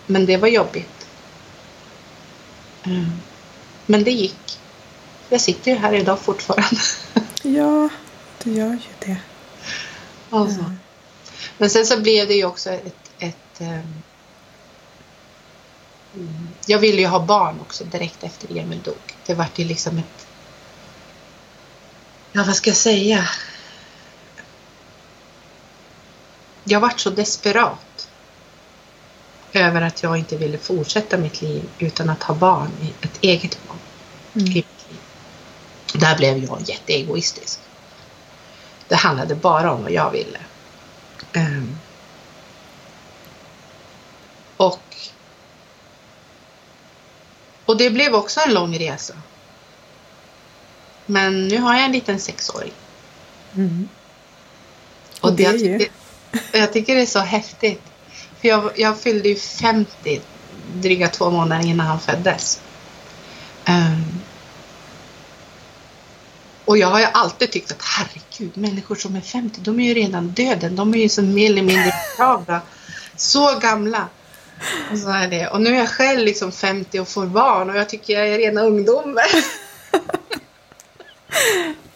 [0.05, 1.07] Men det var jobbigt.
[2.85, 3.11] Mm.
[3.85, 4.59] Men det gick.
[5.29, 6.81] Jag sitter ju här idag fortfarande.
[7.43, 7.89] ja,
[8.43, 9.17] du gör ju det.
[10.29, 10.59] Alltså.
[10.59, 10.71] Ja.
[11.57, 13.11] Men sen så blev det ju också ett...
[13.19, 14.03] ett mm,
[16.65, 19.15] jag ville ju ha barn också direkt efter Emil dog.
[19.25, 20.27] Det vart ju liksom ett...
[22.31, 23.29] Ja, vad ska jag säga?
[26.63, 28.09] Jag vart så desperat
[29.53, 32.69] över att jag inte ville fortsätta mitt liv utan att ha barn,
[33.01, 33.77] ett eget barn.
[34.33, 34.63] i Mm.
[35.93, 37.59] Där blev jag jätteegoistisk.
[38.87, 40.39] Det handlade bara om vad jag ville.
[41.33, 41.77] Ehm.
[44.57, 44.95] och,
[47.65, 49.13] och det blev också en lång resa.
[51.05, 52.73] Men nu har jag en liten sexåring.
[53.55, 53.89] Mm.
[55.21, 55.87] Och, Och det jag, tycker,
[56.51, 57.81] jag tycker det är så häftigt.
[58.43, 60.21] För jag, jag fyllde ju 50
[60.73, 62.61] dryga två månader innan han föddes.
[63.67, 64.21] Um,
[66.65, 69.93] och jag har ju alltid tyckt att herregud, människor som är 50, de är ju
[69.93, 70.75] redan döden.
[70.75, 72.61] De är ju så mer eller mindre begravda.
[73.15, 74.07] Så gamla.
[74.91, 75.47] Och, så är det.
[75.47, 78.37] och nu är jag själv liksom 50 och får barn och jag tycker jag är
[78.37, 79.17] rena ungdomen.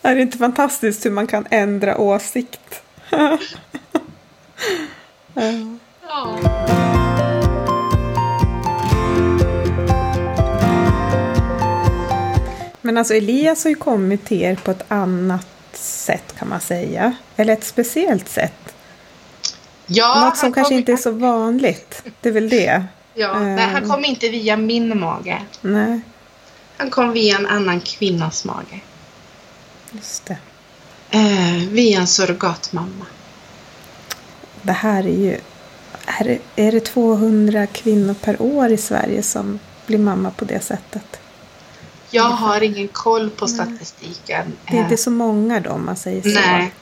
[0.02, 2.82] Är det inte fantastiskt hur man kan ändra åsikt?
[5.38, 5.78] uh.
[6.10, 6.40] Ja.
[12.82, 17.14] Men alltså Elias har ju kommit till er på ett annat sätt kan man säga.
[17.36, 18.74] Eller ett speciellt sätt.
[19.86, 22.04] Ja, Något som kanske kom- inte är så vanligt.
[22.22, 22.84] Det är väl det?
[23.14, 23.90] Ja, nej, han Ehm.
[23.90, 25.42] kom inte via min mage.
[25.62, 26.02] Nej,
[26.78, 28.80] Han kom via en annan kvinnas mage.
[29.92, 30.38] just det.
[31.12, 33.06] Eh, via en surrogatmamma.
[34.62, 35.40] det här är ju...
[36.08, 40.60] Är det, är det 200 kvinnor per år i Sverige som blir mamma på det
[40.60, 41.20] sättet?
[42.10, 44.54] Jag har ingen koll på statistiken.
[44.72, 46.30] Det är inte så många då om man säger så.
[46.30, 46.74] Nej.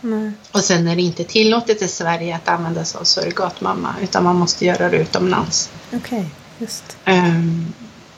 [0.00, 0.32] Nej.
[0.52, 4.36] Och sen är det inte tillåtet i Sverige att använda sig av surrogatmamma utan man
[4.36, 5.70] måste göra det utomlands.
[5.92, 6.26] Okej,
[6.58, 6.96] just.
[7.04, 7.72] Ehm,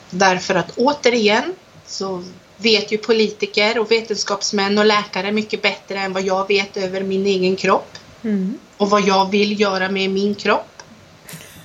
[0.09, 1.53] därför att återigen
[1.85, 2.23] så
[2.57, 7.25] vet ju politiker och vetenskapsmän och läkare mycket bättre än vad jag vet över min
[7.25, 8.59] egen kropp Mm.
[8.77, 10.83] Och vad jag vill göra med min kropp.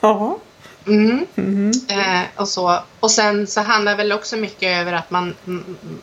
[0.01, 0.38] Ja.
[0.87, 1.27] Mm.
[1.35, 1.73] Mhm.
[1.88, 2.83] Eh, och, så.
[3.01, 5.35] och sen så handlar väl också mycket över att man,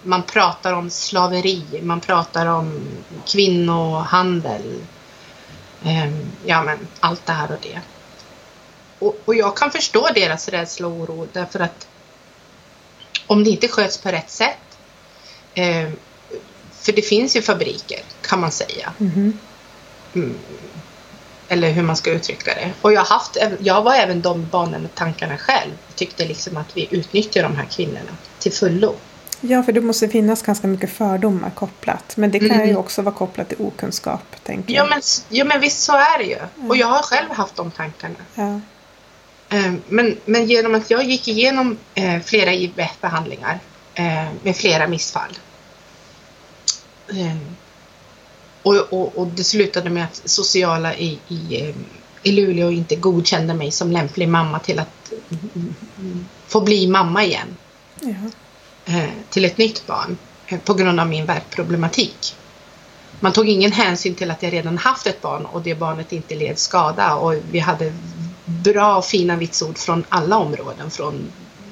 [0.03, 2.81] man pratar om slaveri, man pratar om
[3.25, 4.81] kvinnohandel.
[5.83, 6.11] Eh,
[6.45, 7.81] ja men allt det här och det.
[8.99, 11.87] Och, och jag kan förstå deras rädsla och oro därför att
[13.27, 14.77] om det inte sköts på rätt sätt
[15.53, 15.89] eh,
[16.71, 19.39] för det finns ju fabriker kan man säga Mhm.
[21.47, 22.71] Eller hur man ska uttrycka det.
[22.81, 25.71] Och jag, har haft, jag var även de banorna tankarna själv.
[25.95, 28.95] Tyckte liksom att vi utnyttjar de här kvinnorna till fullo.
[29.41, 32.17] Ja, för det måste finnas ganska mycket fördomar kopplat.
[32.17, 32.67] Men det kan Mm.
[32.69, 34.89] ju också vara kopplat till okunskap, tänker Ja jag.
[34.89, 36.37] men, ja men visst så är det ju.
[36.67, 38.15] Och jag har själv haft de tankarna.
[38.35, 38.59] Ja.
[39.57, 43.59] Eh, Men, men genom att jag gick igenom eh, flera IVF-behandlingar
[43.93, 45.37] eh, med flera missfall.
[48.67, 51.75] Och, och, och det slutade med att sociala i, i, eh,
[52.23, 55.13] i Luleå inte godkände mig som lämplig mamma till att
[56.47, 57.57] få bli mamma igen.
[58.01, 58.09] Ja.
[58.85, 62.35] eh, till ett nytt barn eh, på grund av min värkproblematik.
[63.19, 66.35] Man tog ingen hänsyn till att jag redan haft ett barn och det barnet inte
[66.35, 67.93] led skada och vi hade
[68.45, 70.91] bra och fina vitsord från alla områden.
[70.91, 71.31] Från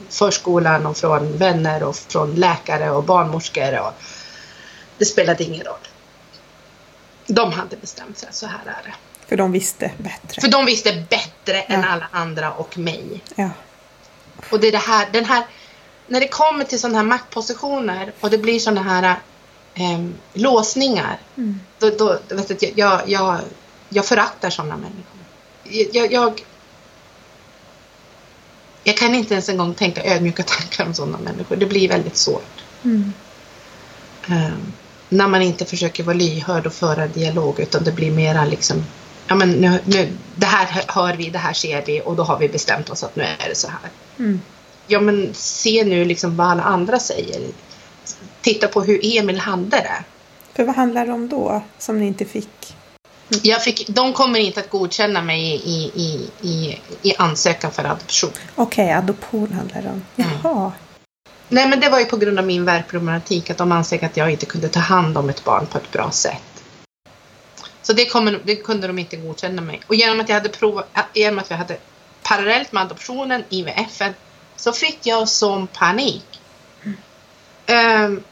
[0.09, 3.79] förskolan och från vänner och från läkare och barnmorskor.
[3.79, 3.93] Och
[4.97, 5.87] det spelade ingen roll.
[7.27, 8.93] De hade bestämt sig, så här är det.
[9.27, 10.41] För de visste bättre.
[10.41, 11.87] För de visste bättre än Ja.
[11.87, 13.23] alla andra och mig.
[13.35, 13.49] Ja.
[14.49, 15.43] Och det är det här, den här,
[16.07, 19.15] när det kommer till sådana här maktpositioner och det blir sådana här
[19.73, 21.19] ehm, låsningar.
[21.37, 21.59] Mm.
[21.79, 23.39] Då, då, vet du, jag, jag,
[23.89, 25.19] jag föraktar sådana människor.
[25.93, 26.43] Jag, jag,
[28.83, 31.55] jag kan inte ens en gång tänka ödmjuka tankar om sådana människor.
[31.55, 32.63] Det blir väldigt svårt.
[32.83, 33.13] Mm.
[34.29, 34.73] Ehm,
[35.09, 38.83] när man inte försöker vara lyhörd och föra dialog utan det blir mera liksom
[39.27, 42.39] Ja men nu, nu, det här hör vi, det här ser vi och då har
[42.39, 43.89] vi bestämt oss att nu är det så här.
[44.19, 44.41] Mm.
[44.87, 47.41] Ja men se nu liksom vad alla andra säger.
[48.41, 50.03] Titta på hur Emil hade det.
[50.53, 52.75] För vad handlar det om då, som ni inte fick?
[53.41, 58.31] Jag fick, de kommer inte att godkänna mig i, i, i, i ansökan för adoption.
[58.55, 60.03] Okej, adoption handlar det om.
[60.15, 60.71] Mm.
[61.49, 64.31] Nej men det var ju på grund av min värkproblematik att de ansåg att jag
[64.31, 66.63] inte kunde ta hand om ett barn på ett bra sätt.
[67.81, 69.81] Så det, kommer, det kunde de inte godkänna mig.
[69.87, 71.77] Och genom att jag hade provat, genom att vi hade
[72.23, 74.01] parallellt med adoptionen, IVF,
[74.55, 76.41] så fick jag sån panik.
[77.65, 78.23] Ehm,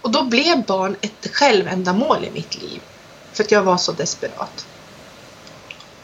[0.00, 2.80] och då blev barn ett självändamål i mitt liv.
[3.32, 4.66] För att jag var så desperat.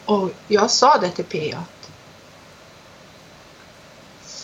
[0.04, 1.64] Och jag sa det till PA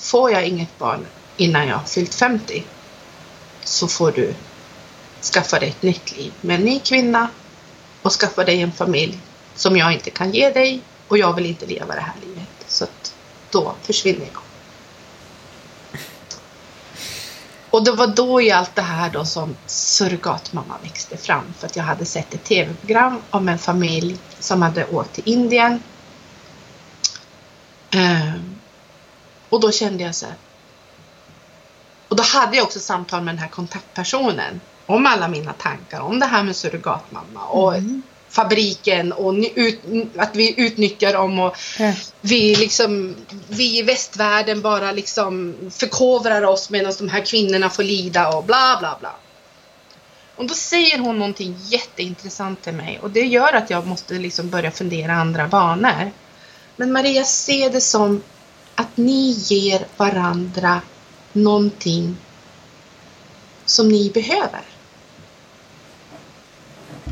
[0.08, 2.64] får jag inget barn innan jag har fyllt 50
[3.64, 4.34] så får du
[5.32, 7.28] skaffa dig ett nytt liv med en ny kvinna
[8.02, 9.18] och skaffa dig en familj
[9.54, 12.48] som jag inte kan ge dig och jag vill inte leva det här livet.
[12.66, 13.14] Så att
[13.50, 14.42] då försvinner jag.
[17.70, 21.54] Och det var då i allt det här då som surrogatmamma växte fram.
[21.58, 25.82] För att jag hade sett ett tv-program om en familj som hade åkt till Indien.
[27.90, 28.57] Ehm,
[29.48, 30.34] och då kände jag så här.
[32.08, 36.20] Och då hade jag också samtal med den här kontaktpersonen om alla mina tankar om
[36.20, 38.02] det här med surrogatmamma och Mm.
[38.30, 39.80] fabriken och ut,
[40.16, 41.92] att vi utnyttjar dem och Ja.
[42.20, 43.16] vi liksom
[43.48, 48.76] vi i västvärlden bara liksom förkovrar oss medan de här kvinnorna får lida och bla
[48.80, 49.12] bla bla.
[50.36, 54.50] Och då säger hon någonting jätteintressant till mig och det gör att jag måste liksom
[54.50, 56.10] börja fundera andra banor.
[56.76, 58.22] Men Maria, se det som
[58.78, 60.82] att ni ger varandra
[61.32, 62.16] någonting
[63.64, 64.62] som ni behöver.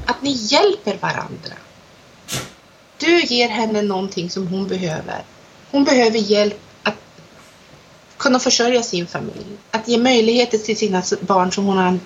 [0.07, 1.55] Att ni hjälper varandra.
[2.99, 5.25] Du ger henne någonting som hon behöver.
[5.71, 6.95] Hon behöver hjälp att
[8.17, 9.57] kunna försörja sin familj.
[9.71, 12.01] Att ge möjligheter till sina barn som hon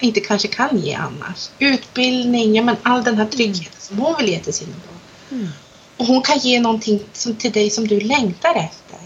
[0.00, 1.50] inte kanske kan ge annars.
[1.58, 5.40] Utbildning, ja, men all den här tryggheten som hon vill ge till sina barn.
[5.40, 5.52] Mm.
[5.96, 8.98] Och hon kan ge någonting som, till dig som du längtar efter.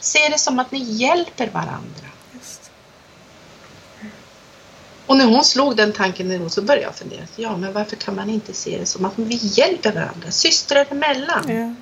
[0.00, 2.06] Se det som att ni hjälper varandra.
[2.34, 2.70] Just.
[5.06, 7.22] Och när hon slog den tanken i så började jag fundera.
[7.36, 11.48] Ja, men varför kan man inte se det som att vi hjälper varandra, systrar emellan?
[11.48, 11.74] Ja.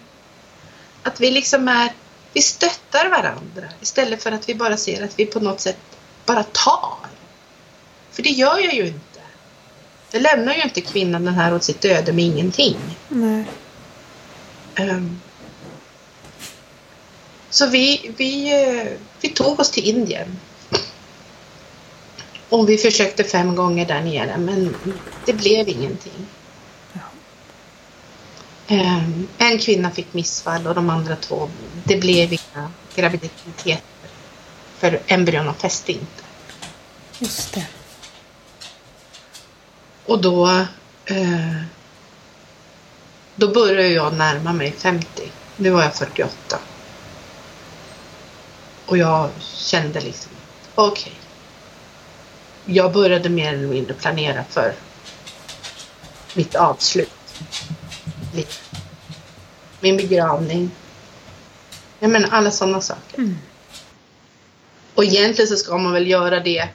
[1.03, 1.92] Att vi liksom är,
[2.32, 5.78] vi stöttar varandra istället för att vi bara ser att vi på något sätt
[6.26, 6.96] bara tar.
[8.11, 9.20] För det gör jag ju inte.
[10.11, 12.76] Det lämnar ju inte kvinnan den här åt sitt öde med ingenting.
[13.09, 13.44] Nej.
[14.81, 15.20] Ehm.
[17.51, 20.39] Så vi, vi, eh, vi tog oss till Indien.
[22.49, 24.76] Och vi försökte fem gånger där nere men
[25.26, 26.26] det blev ingenting.
[28.68, 31.51] Ehm, En kvinna fick missfall och de andra två,
[31.85, 33.81] det blev inga graviditeter.
[34.78, 36.22] För embryona fäste inte.
[37.18, 37.66] Just det.
[40.07, 40.49] Och då,
[41.05, 41.62] eh,
[43.41, 45.32] då började jag närma mig 50.
[45.57, 46.59] Nu var jag 48.
[48.86, 50.32] Och jag kände liksom,
[50.74, 51.12] okej.
[52.64, 54.74] Jag började mer eller mindre planera för
[56.34, 57.12] mitt avslut.
[59.80, 60.70] Min begravning.
[61.99, 63.18] Jag menar alla sådana saker.
[63.18, 63.38] Mm.
[64.95, 66.68] Och egentligen så ska man väl göra det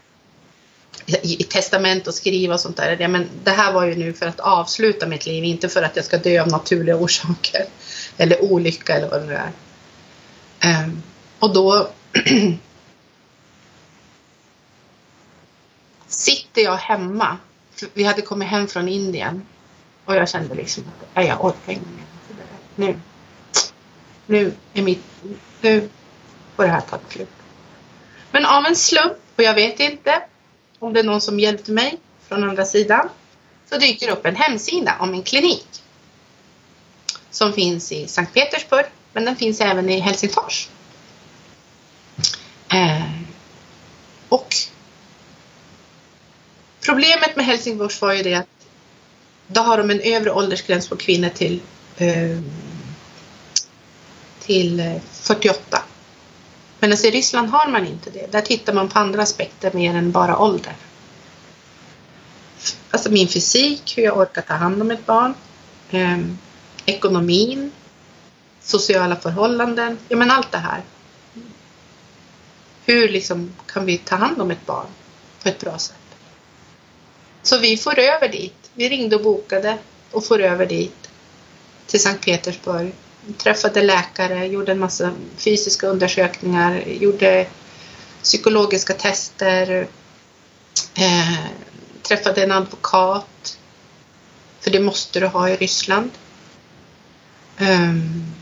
[1.06, 2.98] i testament och skriva och sånt där.
[3.00, 5.96] Ja, men det här var ju nu för att avsluta mitt liv, inte för att
[5.96, 7.66] jag ska dö av naturliga orsaker.
[8.18, 9.52] Eller olycka eller vad det nu är.
[10.60, 11.04] Ehm,
[11.40, 11.90] och då
[16.08, 17.38] sitter jag hemma.
[17.94, 19.46] Vi hade kommit hem från Indien.
[20.06, 20.84] Och jag kände liksom
[21.14, 22.06] att jag orkar inte mer.
[22.76, 23.00] Nu,
[24.26, 25.04] nu är mitt,
[25.62, 25.90] nu
[26.56, 27.30] får det här ta slut.
[28.32, 30.22] Men av en slump, och jag vet inte
[30.86, 33.10] om det är någon som hjälpte mig från andra sidan,
[33.70, 35.68] så dyker det upp en hemsida om en klinik.
[37.32, 40.70] Som finns i Sankt Petersburg, men den finns även i Helsingfors.
[42.72, 43.04] Eh,
[44.30, 44.56] och
[46.86, 48.48] problemet med Helsingfors var ju det att
[49.48, 51.62] då har de en övre åldersgräns på kvinnor till,
[51.98, 52.40] eh,
[54.40, 55.82] till eh, 48.
[56.86, 58.32] Men alltså i Ryssland har man inte det.
[58.32, 60.76] Där tittar man på andra aspekter mer än bara ålder.
[62.92, 65.34] Alltså min fysik, hur jag orkar ta hand om ett barn,
[65.92, 66.18] eh,
[66.86, 67.72] ekonomin,
[68.62, 70.82] sociala förhållanden, ja men allt det här.
[72.86, 74.88] Hur liksom kan vi ta hand om ett barn
[75.44, 76.16] på ett bra sätt?
[77.44, 78.70] Så vi får över dit.
[78.74, 79.78] Vi ringde och bokade
[80.12, 81.10] och får över dit
[81.88, 82.94] till Sankt Petersburg.
[83.38, 87.48] Träffade läkare, gjorde en massa fysiska undersökningar, gjorde
[88.24, 89.88] psykologiska tester,
[90.96, 91.46] eh,
[92.02, 93.60] träffade en advokat.
[94.60, 96.12] För det måste du ha i Ryssland.
[97.60, 98.34] Um,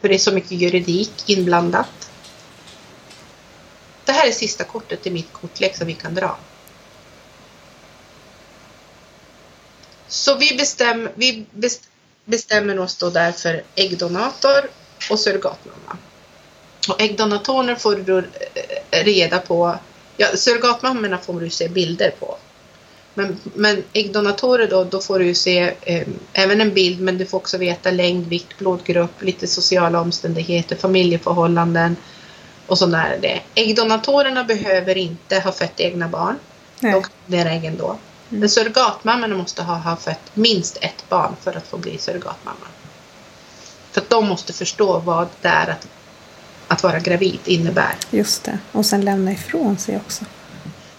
[0.00, 2.10] för det är så mycket juridik inblandat.
[4.04, 6.38] Det här är sista kortet i mitt kortlek som vi kan dra.
[10.08, 11.12] Så vi, bestämmer...
[11.14, 11.91] vi bestäm,
[12.24, 14.70] bestämmer oss då där för äggdonator
[15.10, 15.96] och surrogatmamma.
[16.88, 19.78] Och äggdonatorerna får du eh, reda på,
[20.16, 22.36] ja surrogatmammorna får du se bilder på.
[23.14, 27.38] Men, men äggdonatorer då, då får du se eh, även en bild men du får
[27.38, 31.96] också veta längd, vikt, blodgrupp, lite sociala omständigheter, familjeförhållanden
[32.66, 33.18] och sånt där.
[33.20, 33.40] Det.
[33.54, 36.38] Äggdonatorerna behöver inte ha fött egna barn.
[36.80, 36.92] Nej.
[36.92, 37.98] De kan donera äggen då.
[38.32, 42.66] Men surrogatmammorna måste ha, ha fött minst ett barn för att få bli surrogatmamma.
[43.92, 45.88] För att de måste förstå vad det är att,
[46.68, 47.94] att vara gravid innebär.
[48.10, 48.58] Just det.
[48.72, 50.24] Och sen lämna ifrån sig också.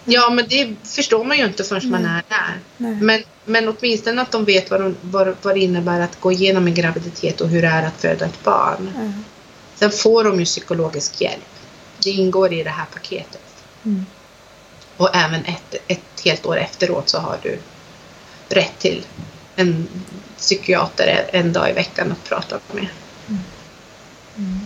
[0.05, 2.59] Ja, men det förstår man ju inte förrän man är där.
[2.77, 2.95] Nej.
[2.95, 6.67] Men, men åtminstone att de vet vad, de, vad, vad det innebär att gå igenom
[6.67, 8.91] en graviditet och hur det är att föda ett barn.
[8.95, 9.23] Ja.
[9.75, 11.43] Sen får de ju psykologisk hjälp.
[12.03, 13.41] Det ingår i det här paketet.
[13.85, 14.05] Mm.
[14.97, 17.59] Och även ett, ett helt år efteråt så har du
[18.49, 19.05] rätt till
[19.55, 19.87] en
[20.37, 22.87] psykiater en dag i veckan att prata med.
[24.37, 24.59] Mm.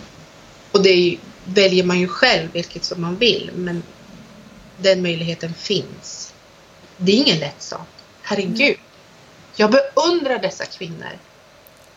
[0.72, 3.82] Och det ju, väljer man ju själv vilket som man vill men
[4.76, 6.34] den möjligheten finns.
[6.96, 7.88] Det är ingen lätt sak.
[8.22, 8.76] Herregud.
[9.56, 11.18] Jag beundrar dessa kvinnor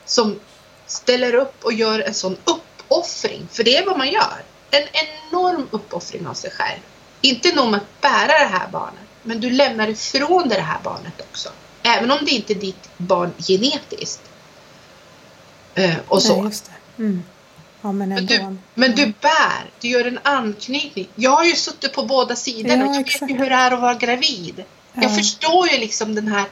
[0.06, 0.40] som
[0.88, 3.48] ställer upp och gör en sån uppoffring.
[3.52, 4.44] För det är vad man gör.
[4.72, 6.80] En enorm uppoffring av sig själv.
[7.22, 10.80] Inte nog med att bära det här barnet, men du lämnar ifrån dig det här
[10.84, 11.49] barnet också.
[11.84, 14.22] Även om det inte är ditt barn genetiskt.
[15.76, 16.41] Eh, och så.
[16.41, 16.53] Nej.
[16.97, 17.24] Mm.
[17.82, 21.07] Ja, men Men du, men du bär, du gör en anknytning.
[21.15, 23.22] Jag har ju suttit på båda sidorna Ja, och jag exakt.
[23.22, 24.63] vet ju hur det är att vara gravid.
[24.93, 25.09] Jag Ja.
[25.09, 26.45] förstår ju liksom den här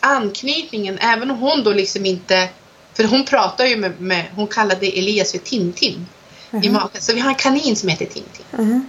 [0.00, 2.48] anknytningen, även om hon då liksom inte...
[2.94, 6.06] För hon pratar ju med, med hon kallade Elias för Tintin
[6.50, 6.72] i Mhm.
[6.72, 6.88] magen.
[7.02, 8.44] Så vi har en kanin som heter Tintin.
[8.50, 8.86] Mhm.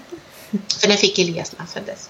[0.80, 2.10] För den fick Elias när han föddes.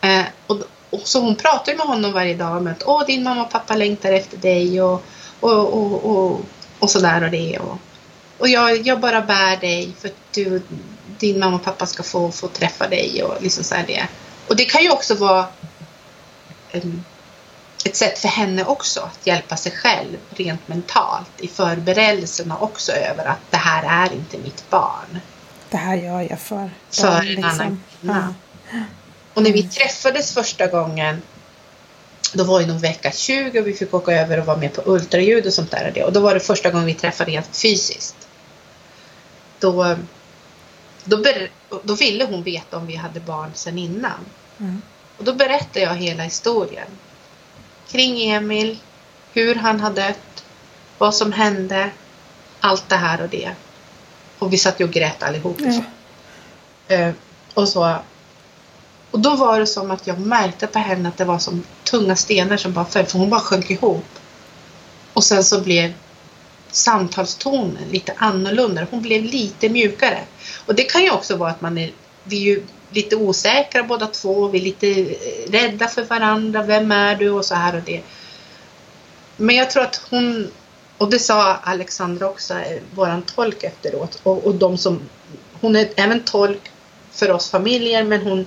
[0.00, 0.58] Eh, och,
[0.90, 3.50] och så hon pratar ju med honom varje dag om att Åh, din mamma och
[3.50, 5.04] pappa längtar efter dig och,
[5.40, 6.40] och, och, och,
[6.78, 7.58] och sådär och det.
[7.58, 7.78] Och,
[8.38, 10.62] och jag, jag bara bär dig för att du,
[11.18, 14.06] din mamma och pappa ska få, få träffa dig och liksom så här det.
[14.48, 15.46] Och det kan ju också vara
[16.72, 17.04] um,
[17.84, 23.24] ett sätt för henne också att hjälpa sig själv rent mentalt i förberedelserna också över
[23.24, 25.20] att det här är inte mitt barn.
[25.72, 27.44] Det här gör jag för För en liksom.
[27.44, 28.34] annan kvinna.
[28.70, 28.78] Ja.
[29.34, 31.22] Och när vi träffades första gången
[32.32, 34.82] då var det nog vecka 20 och vi fick åka över och vara med på
[34.86, 36.02] ultraljud och sånt där.
[36.04, 38.28] Och då var det första gången vi träffade rent fysiskt.
[39.58, 39.96] Då,
[41.04, 41.24] då,
[41.82, 44.26] då ville hon veta om vi hade barn sedan innan.
[44.58, 44.82] Mm.
[45.18, 46.88] Och då berättade jag hela historien.
[47.88, 48.78] Kring Emil,
[49.32, 50.44] hur han har dött,
[50.98, 51.90] vad som hände,
[52.60, 53.50] allt det här och det.
[54.42, 55.60] Och vi satt ju och grät allihop.
[55.60, 55.82] Mm.
[56.90, 57.14] Uh,
[57.54, 57.98] och så
[59.12, 62.16] och då var det som att jag märkte på henne att det var som tunga
[62.16, 64.04] stenar som bara föll, för hon bara sjönk ihop.
[65.12, 65.92] Och sen så blev
[66.70, 68.86] samtalstonen lite annorlunda.
[68.90, 70.20] Hon blev lite mjukare.
[70.66, 71.90] Och det kan ju också vara att man är,
[72.24, 74.48] vi är ju lite osäkra båda två.
[74.48, 75.16] Vi är lite
[75.48, 76.62] rädda för varandra.
[76.62, 77.30] Vem är du?
[77.30, 78.02] Och så här och det.
[79.36, 80.50] Men jag tror att hon,
[81.02, 84.20] och det sa Alexandra också, eh, våran tolk efteråt.
[84.22, 85.00] Och, och de som,
[85.60, 86.70] hon är även tolk
[87.12, 88.46] för oss familjer men hon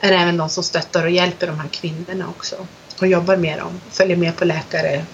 [0.00, 2.66] är även de som stöttar och hjälper de här kvinnorna också.
[3.00, 5.04] Och jobbar med dem, följer med på läkare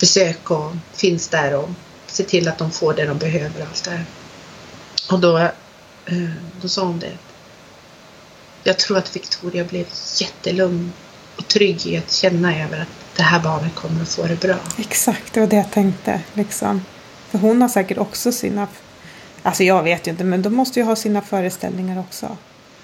[0.00, 1.68] besök och finns där och
[2.06, 3.60] ser till att de får det de behöver.
[3.62, 4.04] Allt det.
[5.10, 6.30] Och då, eh,
[6.60, 7.12] då sa hon det.
[8.64, 9.86] Jag tror att Victoria blev
[10.20, 10.92] jättelugn
[11.36, 14.56] och trygg i att känna över att det här barnet kommer att få det bra.
[14.78, 16.20] Exakt, det var det jag tänkte.
[16.34, 16.84] Liksom.
[17.30, 18.68] För hon har säkert också sina,
[19.42, 22.36] alltså jag vet ju inte, men de måste ju ha sina föreställningar också.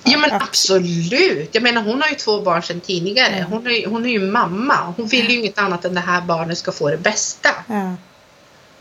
[0.04, 1.50] Ja men absolut.
[1.52, 3.46] Jag menar hon har ju två barn sedan tidigare.
[3.50, 4.94] Hon är, hon är ju mamma.
[4.96, 7.50] Hon vill ju inget annat än det här barnet ska få det bästa.
[7.66, 7.94] Ja.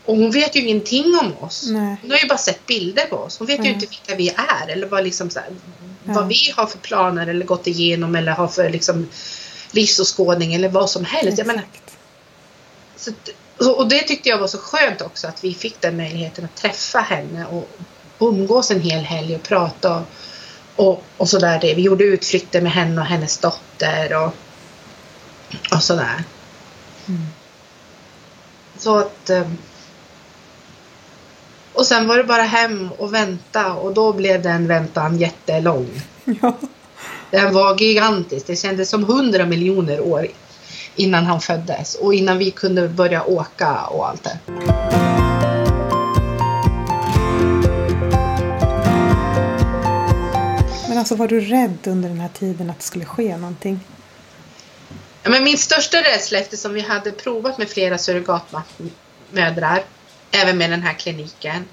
[0.04, 1.66] Och hon vet ju ingenting om oss.
[1.68, 1.96] Nej.
[2.02, 3.38] Hon har ju bara sett bilder på oss.
[3.38, 3.64] Hon vet ja.
[3.64, 5.48] ju inte vilka vi är eller vad, liksom så här,
[6.04, 6.12] ja.
[6.12, 9.08] vad vi har för planer eller gått igenom eller har för liksom,
[9.74, 11.38] livsåskådning eller vad som helst.
[11.38, 11.64] Jag menar,
[12.96, 13.12] så,
[13.72, 16.98] och det tyckte jag var så skönt också att vi fick den möjligheten att träffa
[16.98, 17.68] henne och
[18.18, 19.96] umgås en hel helg och prata.
[19.96, 20.04] Och,
[20.76, 21.60] och, och sådär.
[21.60, 24.34] Vi gjorde utflykter med henne och hennes dotter och,
[25.76, 26.24] och sådär.
[27.08, 27.26] Mm.
[28.78, 29.30] Så att...
[29.30, 29.58] Ehm,
[31.72, 36.02] och sen var det bara hem och vänta och då blev den väntan jättelång.
[36.42, 36.56] Ja.
[37.34, 38.46] Den var gigantisk.
[38.46, 40.26] Det kändes som hundra miljoner år
[40.96, 44.38] innan han föddes och innan vi kunde börja åka och allt det.
[50.98, 53.80] alltså var du rädd under den här tiden att det skulle ske någonting?
[55.22, 59.82] Ja, men min största rädsla eftersom vi hade provat med flera surrogatmödrar,
[60.30, 61.64] även med den här kliniken.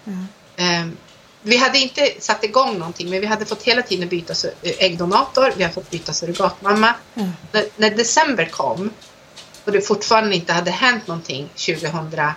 [0.57, 0.97] Mm.
[1.41, 5.63] Vi hade inte satt igång någonting men vi hade fått hela tiden byta äggdonator, vi
[5.63, 6.93] har fått byta surrogatmamma.
[7.15, 7.31] Mm.
[7.51, 8.89] När, när december kom
[9.65, 12.35] och det fortfarande inte hade hänt någonting 2015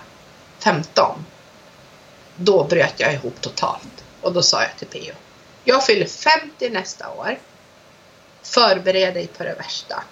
[2.35, 5.13] då bröt jag ihop totalt och då sa jag till Pio
[5.65, 7.39] jag fyller 50 nästa år.
[8.41, 10.03] Förbered dig på det värsta.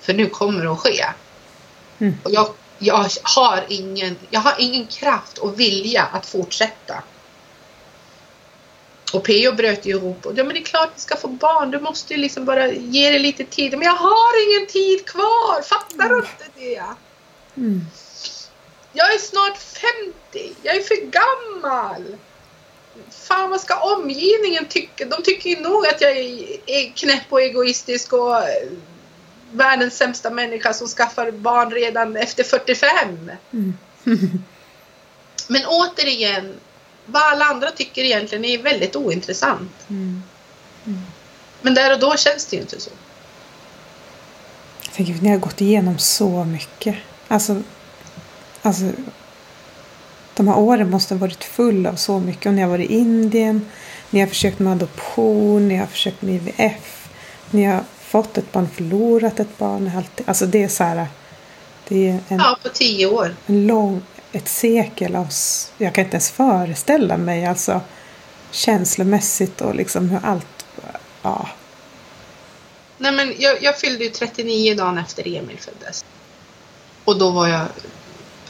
[0.00, 1.04] För nu kommer det att ske.
[1.98, 2.18] Mm.
[2.22, 2.48] Och jag,
[2.78, 7.02] jag, har ingen, jag har ingen kraft och vilja att fortsätta.
[9.12, 9.52] Och P.O.
[9.52, 10.26] bröt ihop.
[10.26, 11.70] Och, ja, men det är klart vi ska få barn.
[11.70, 13.70] Du måste ju liksom bara ge det lite tid.
[13.70, 15.62] Men jag har ingen tid kvar.
[15.62, 16.26] Fattar du mm.
[16.26, 16.82] inte det?
[17.56, 17.86] Mm.
[18.92, 20.54] Jag är snart 50.
[20.62, 22.16] Jag är för gammal
[23.10, 25.04] fan vad ska omgivningen tycka?
[25.04, 26.16] De tycker ju nog att jag
[26.66, 28.68] är knäpp och egoistisk och eh,
[29.52, 33.30] världens sämsta människa som skaffar barn redan efter 45.
[33.52, 33.74] Mm.
[35.48, 36.54] Men återigen,
[37.06, 39.72] vad alla andra tycker egentligen är väldigt ointressant.
[39.88, 40.22] Mm.
[40.86, 41.02] Mm.
[41.62, 42.90] Men där och då känns det ju inte så.
[44.82, 46.96] Jag tänker, ni har gått igenom så mycket.
[47.28, 47.62] Alltså,
[48.62, 48.84] alltså
[50.34, 52.46] de här åren måste ha varit fulla av så mycket.
[52.46, 53.66] Och ni har varit i Indien,
[54.10, 57.08] ni har försökt med adoption, ni har försökt med IVF,
[57.50, 59.90] ni har fått ett barn, förlorat ett barn.
[60.24, 61.06] Alltså det är så här.
[61.88, 63.36] Det är en, ja, på tio år.
[63.46, 64.02] En lång,
[64.36, 65.28] ett sekel av...
[65.78, 67.80] Jag kan inte ens föreställa mig alltså
[68.50, 70.66] känslomässigt och liksom hur allt...
[71.22, 71.48] Ja.
[72.98, 76.04] Nej men jag, jag fyllde ju 39 dagen efter Emil föddes.
[77.04, 77.66] Och då var jag,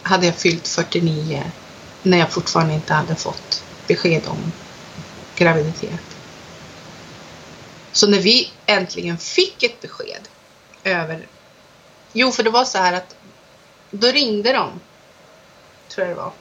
[0.03, 1.43] hade jag fyllt 49
[2.03, 4.53] när jag fortfarande inte hade fått besked om
[5.37, 6.01] graviditet.
[7.93, 10.28] Så när vi äntligen fick ett besked
[10.84, 11.26] över...
[12.12, 13.16] Jo, för det var så här att
[13.91, 14.80] då ringde de,
[15.97, 16.32] tror jag det var,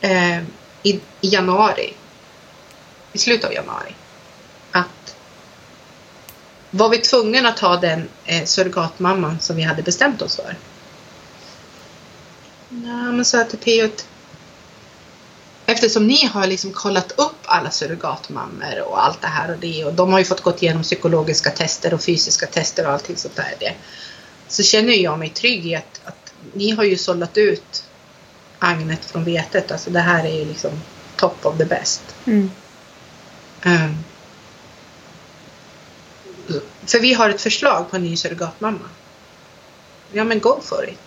[0.00, 0.42] eh,
[0.82, 1.94] i, i januari.
[3.12, 3.94] I slutet av januari.
[4.72, 5.16] Att
[6.70, 10.56] var vi tvungna att ta den eh, surrogatmamman som vi hade bestämt oss för.
[12.68, 14.06] Ja, men så jag till Peo, att
[15.66, 19.94] eftersom ni har liksom kollat upp alla surrogatmammor och allt det här och det och
[19.94, 23.54] de har ju fått gått igenom psykologiska tester och fysiska tester och allting sånt där.
[23.60, 23.74] Det,
[24.48, 27.84] så känner jag mig trygg i att, att ni har ju sållat ut
[28.58, 29.70] agnet från vetet.
[29.70, 30.70] Alltså det här är ju liksom
[31.16, 32.02] top of the best.
[32.26, 32.50] Mm.
[33.66, 34.04] Um,
[36.86, 38.88] för vi har ett förslag på en ny surrogatmamma.
[40.12, 40.98] Ja men go for it.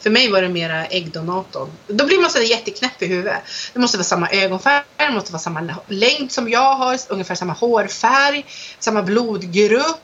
[0.00, 1.70] För mig var det mera äggdonatorn.
[1.86, 3.38] Då blir man så jätteknäpp i huvudet.
[3.72, 7.52] Det måste vara samma ögonfärg, det måste vara samma längd som jag har, ungefär samma
[7.52, 8.46] hårfärg,
[8.78, 10.00] samma blodgrupp.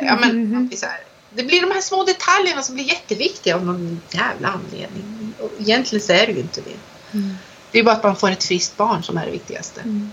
[0.00, 0.68] Ja, men, Mhm.
[0.68, 1.00] det är så här.
[1.30, 5.23] Det blir de här små detaljerna som blir jätteviktiga av någon jävla anledning.
[5.38, 6.76] Och egentligen så är det ju inte det.
[7.18, 7.36] Mm.
[7.70, 9.80] Det är bara att man får ett friskt barn som är det viktigaste.
[9.80, 10.10] Mm.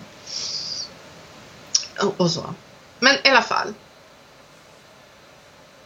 [2.03, 2.53] Och, och så.
[2.99, 3.73] Men i alla fall.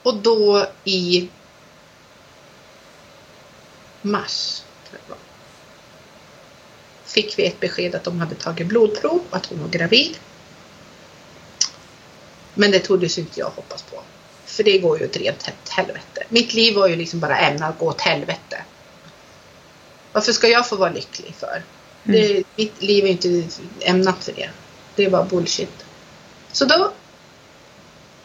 [0.04, 1.30] Och då i
[4.02, 4.62] mars
[7.06, 10.18] fick vi ett besked att de hade tagit blodprov och att hon var gravid.
[12.54, 14.02] Men det trodde inte jag hoppas på.
[14.46, 16.24] För det går ju ett rent hel- helvete.
[16.30, 18.64] Mitt liv var ju liksom bara ämnat att gå åt helvete.
[20.16, 21.64] Varför ska jag få vara lycklig för?
[22.04, 23.44] Det, mitt liv är inte
[23.82, 24.50] ämnat för det.
[24.96, 25.86] Det är bara bullshit.
[26.52, 26.92] Så då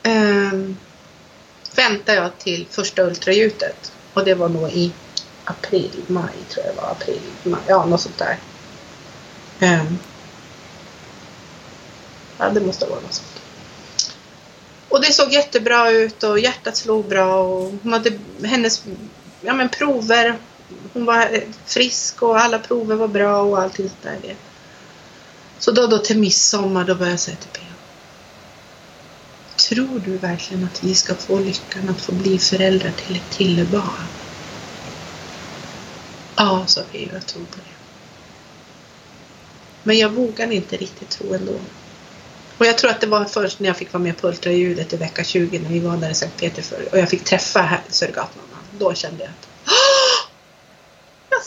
[0.03, 0.77] ehm,
[1.77, 3.93] väntade jag till första ultraljudet.
[4.15, 4.93] Och det var nog i
[5.45, 6.91] april, maj tror jag det var.
[6.91, 8.39] April, maj, ja något sånt där.
[9.61, 9.99] Ehm,
[12.39, 13.41] ja, det måste vara något sånt.
[14.89, 18.13] Och det såg jättebra ut och hjärtat slog bra och hon hade
[18.45, 18.85] hennes
[19.41, 20.39] ja, men prover.
[20.93, 24.37] Hon var eh, frisk och alla prover var bra och allting sånt där.
[25.59, 27.75] Så då, då till midsommar då började jag säga till P.O.
[29.57, 33.67] Tror du verkligen att vi ska få lyckan att få bli föräldrar till ett till
[33.67, 34.07] barn?
[36.37, 37.09] Ja, sa P.O.
[37.13, 37.75] Jag tror på det.
[39.83, 41.55] Men jag vågade inte riktigt tro ändå.
[42.59, 44.97] Och jag tror att det var först när jag fick vara med på ultraljudet i
[44.97, 48.59] vecka 20 när vi var där i Sankt Petersburg och jag fick träffa surrogatmamman.
[48.79, 49.50] Då kände jag att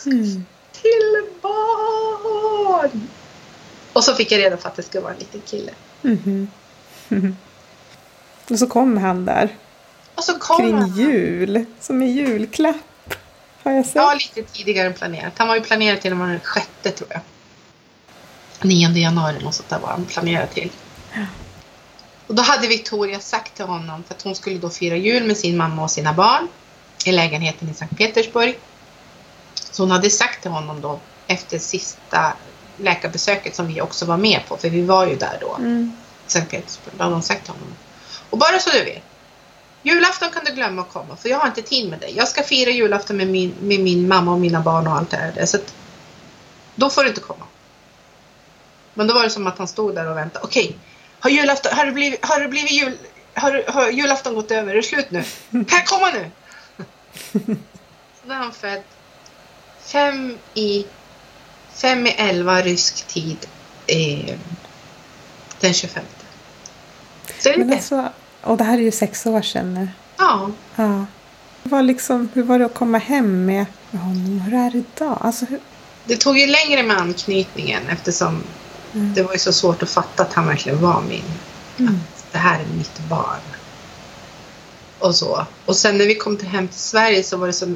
[0.05, 0.45] Mm.
[0.71, 3.07] till barn!
[3.93, 5.71] Och så fick jag reda på att det skulle vara en liten kille.
[6.01, 6.47] Mhm.
[8.49, 9.49] Och så kom han där
[10.43, 10.95] kom kring han.
[10.97, 11.65] jul.
[11.79, 13.13] Som en julklapp.
[13.63, 13.95] Har jag sett.
[13.95, 15.33] Ja, lite tidigare än planerat.
[15.37, 17.21] Han var ju planerad till den sjätte tror jag.
[18.61, 20.71] 9 januari eller sånt där var han planerad till.
[22.27, 25.37] Och då hade Victoria sagt till honom, för att hon skulle då fira jul med
[25.37, 26.47] sin mamma och sina barn
[27.05, 28.59] i lägenheten i Sankt Petersburg.
[29.73, 32.33] Så hon hade sagt till honom då efter sista
[32.77, 35.55] läkarbesöket som vi också var med på, för vi var ju där då.
[35.55, 35.91] Mm.
[36.27, 36.93] Sankt Petersburg.
[36.97, 37.67] Då hade hon sagt till honom.
[38.29, 39.03] Och bara så du vet.
[39.81, 42.13] Julafton kan du glömma att komma för jag har inte tid med dig.
[42.17, 45.17] Jag ska fira julafton med min, med min mamma och mina barn och allt det
[45.17, 45.45] här.
[45.45, 45.73] Så att,
[46.75, 47.45] då får du inte komma.
[48.93, 50.45] Men då var det som att han stod där och väntade.
[50.45, 50.77] Okej,
[51.19, 52.97] har julafton, har det blivit, har det blivit jul,
[53.33, 54.71] har, har julafton gått över?
[54.71, 55.23] Är det slut nu?
[55.51, 56.31] Kan jag komma nu?
[58.21, 58.83] Så då är han född
[59.85, 60.85] fem i,
[61.73, 63.37] fem i elva rysk tid
[63.87, 64.35] eh,
[65.59, 66.03] den 25.
[67.39, 68.09] Så är det Men alltså,
[68.41, 69.87] och det här är ju sex år sedan nu.
[70.17, 70.51] Ja.
[70.75, 71.05] Ja.
[71.63, 74.39] Hur var, liksom, hur var det att komma hem med, honom?
[74.41, 75.17] Hur är det idag?
[75.21, 75.59] Alltså, hur,
[76.05, 78.43] Det tog ju längre med anknytningen eftersom
[78.95, 79.13] Mm.
[79.13, 81.23] det var ju så svårt att fatta att han verkligen var min.
[81.79, 81.99] Mm.
[82.17, 83.41] Att det här är mitt barn.
[84.99, 85.45] Och så.
[85.65, 87.75] Och sen när vi kom till hem till Sverige så var det så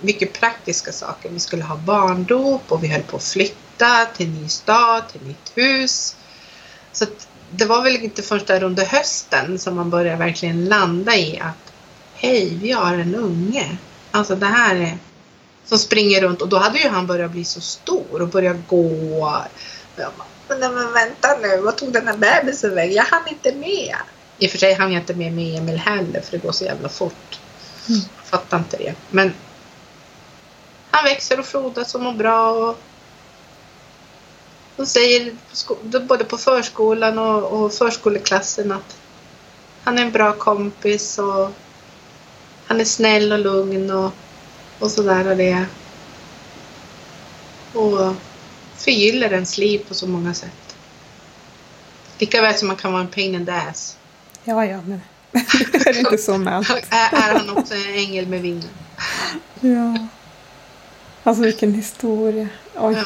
[0.00, 1.28] mycket praktiska saker.
[1.28, 5.52] Vi skulle ha barndop och vi höll på att flytta till ny stad, till nytt
[5.54, 6.16] hus.
[6.92, 7.06] Så
[7.50, 11.72] det var väl inte först där under hösten som man började verkligen landa i att
[12.14, 13.76] hej, vi har en unge.
[14.10, 14.98] Alltså det här är
[15.64, 19.42] som springer runt och då hade ju han börjat bli så stor och börjat gå.
[20.48, 22.94] Men, men vänta nu, vad tog den här bebisen vägen?
[22.94, 23.96] Jag hann inte med.
[24.38, 26.64] I och för sig hann jag inte med med Emil heller för det går så
[26.64, 27.40] jävla fort.
[27.88, 28.00] Mm.
[28.24, 28.94] Fattar inte det.
[29.10, 29.32] Men
[30.92, 32.50] han växer och frodas och mår bra.
[32.50, 32.78] Och
[34.76, 35.36] de säger
[36.00, 38.96] både på förskolan och, och förskoleklassen att
[39.84, 41.50] han är en bra kompis och
[42.66, 44.12] han är snäll och lugn och,
[44.78, 45.64] och sådär och det.
[47.74, 48.14] Och
[48.76, 50.76] förgyller ens liv på så många sätt.
[52.18, 53.96] Lika väl som man kan vara en pain in the ass.
[54.44, 55.00] Ja, ja, men
[55.72, 56.70] det är inte så med allt.
[56.90, 58.70] Är han också en ängel med vingar?
[59.60, 60.08] Ja.
[61.22, 62.48] Alltså vilken historia.
[62.74, 62.94] Oj.
[62.96, 63.04] Ja.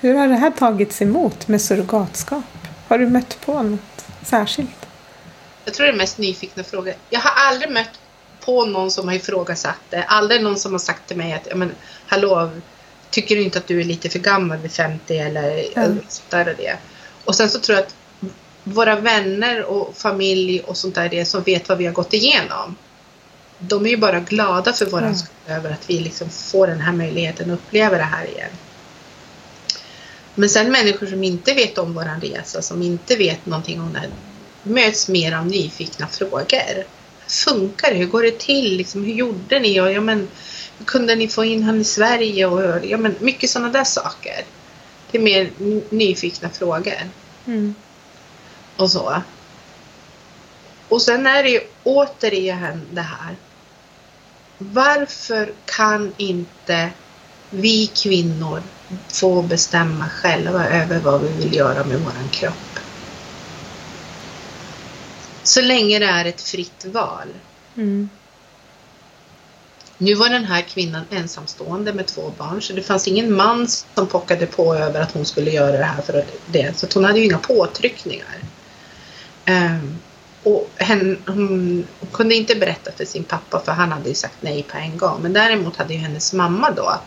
[0.00, 2.44] Hur har det här tagits emot med surrogatskap?
[2.88, 4.86] Har du mött på något särskilt?
[5.64, 6.94] Jag tror det är mest nyfikna frågor.
[7.10, 8.00] Jag har aldrig mött
[8.44, 10.02] på någon som har ifrågasatt det.
[10.02, 11.72] Aldrig någon som har sagt till mig att men,
[12.06, 12.50] hallå,
[13.10, 15.98] tycker du inte att du är lite för gammal vid 50 eller Mm.
[16.08, 16.76] sånt där och det.
[17.24, 17.94] Och sen så tror jag att
[18.64, 22.76] våra vänner och familj och sånt där det som vet vad vi har gått igenom.
[23.60, 25.16] De är ju bara glada för våran Mm.
[25.16, 28.50] skull över att vi liksom får den här möjligheten att uppleva det här igen.
[30.34, 33.98] Men sen människor som inte vet om våran resa, som inte vet någonting om det
[33.98, 34.10] här,
[34.62, 36.44] möts mer av nyfikna frågor.
[36.76, 36.84] Hur
[37.28, 37.96] funkar det?
[37.96, 38.76] Hur går det till?
[38.76, 39.80] Liksom, hur gjorde ni?
[39.80, 40.28] Och, ja, men,
[40.78, 42.46] hur kunde ni få in honom i Sverige?
[42.46, 44.44] Och, ja, men, mycket sådana där saker.
[45.10, 45.50] Det är mer
[45.90, 46.94] nyfikna frågor
[47.46, 47.74] Mm.
[48.76, 49.22] och så.
[50.88, 53.36] Och sen är det ju återigen det här.
[54.62, 56.90] Varför kan inte
[57.50, 58.62] vi kvinnor
[59.12, 62.78] få bestämma själva över vad vi vill göra med våran kropp?
[65.42, 67.28] Så länge det är ett fritt val.
[67.76, 68.08] Mm.
[69.98, 74.06] Nu var den här kvinnan ensamstående med två barn så det fanns ingen man som
[74.06, 76.78] pockade på över att hon skulle göra det här för det.
[76.78, 78.36] Så hon hade ju inga påtryckningar.
[79.44, 79.98] Ehm,
[80.42, 84.62] och hen, hon, kunde inte berätta för sin pappa för han hade ju sagt nej
[84.62, 85.22] på en gång.
[85.22, 87.00] Men däremot hade ju hennes mamma då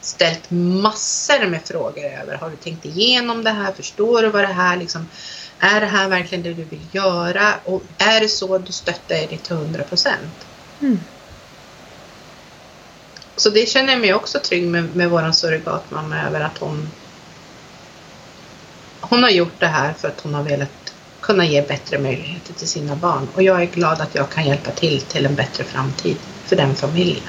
[0.00, 2.34] ställt massor med frågor över.
[2.34, 3.72] Har du tänkt igenom det här?
[3.72, 5.08] Förstår du vad det här liksom
[5.58, 7.54] är det här verkligen det du vill göra?
[7.64, 10.46] Och är det så du stöttar dig till 100 procent?
[10.80, 11.00] Mm.
[13.36, 16.88] Så det känner jag mig också trygg med, med våran surrogatmamma över att hon
[19.00, 20.70] hon har gjort det här för att hon har velat
[21.30, 23.28] kunna ge bättre möjligheter till sina barn.
[23.34, 26.16] Och jag är glad att jag kan hjälpa till till en bättre framtid
[26.46, 27.22] för den familjen.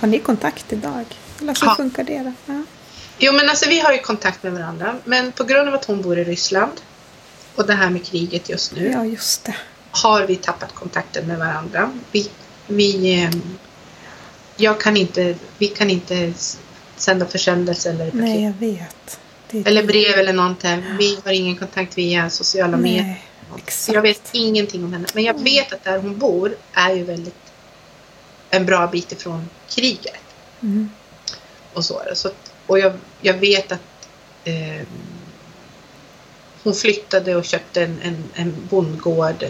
[0.00, 1.04] Har ni kontakt idag?
[1.40, 1.74] Eller så Ja.
[1.76, 2.32] funkar det?
[2.46, 2.62] Ja.
[3.18, 4.94] Jo men alltså vi har ju kontakt med varandra.
[5.04, 6.72] Men på grund av att hon bor i Ryssland
[7.54, 9.48] och det här med kriget just nu ja, just
[9.90, 11.90] har vi tappat kontakten med varandra.
[12.12, 12.30] Vi,
[12.66, 13.30] vi, eh,
[14.56, 16.32] jag kan inte, vi kan inte
[16.96, 18.20] sända försändelser eller paket.
[18.20, 19.18] Nej, jag vet.
[19.50, 20.84] Det Eller brev eller någonting.
[20.98, 23.02] Vi har ingen kontakt via sociala medier.
[23.02, 23.94] Nej, Så exakt.
[23.94, 25.06] jag vet ingenting om henne.
[25.14, 27.34] Men jag vet att där hon bor är ju väldigt
[28.50, 30.20] en bra bit ifrån kriget.
[30.62, 30.90] Mm.
[31.72, 32.30] Och, så så
[32.66, 34.08] och jag, jag vet att
[34.44, 34.86] eh,
[36.62, 39.44] hon flyttade och köpte en, en, en bondgård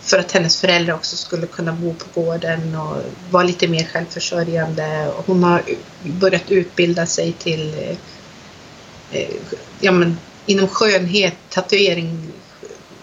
[0.00, 2.96] för att hennes föräldrar också skulle kunna bo på gården och
[3.30, 5.12] vara lite mer självförsörjande.
[5.16, 5.62] Och hon har
[6.02, 7.96] börjat utbilda sig till eh,
[9.12, 9.30] Eh,
[9.80, 12.32] ja, men, inom skönhet, tatuering,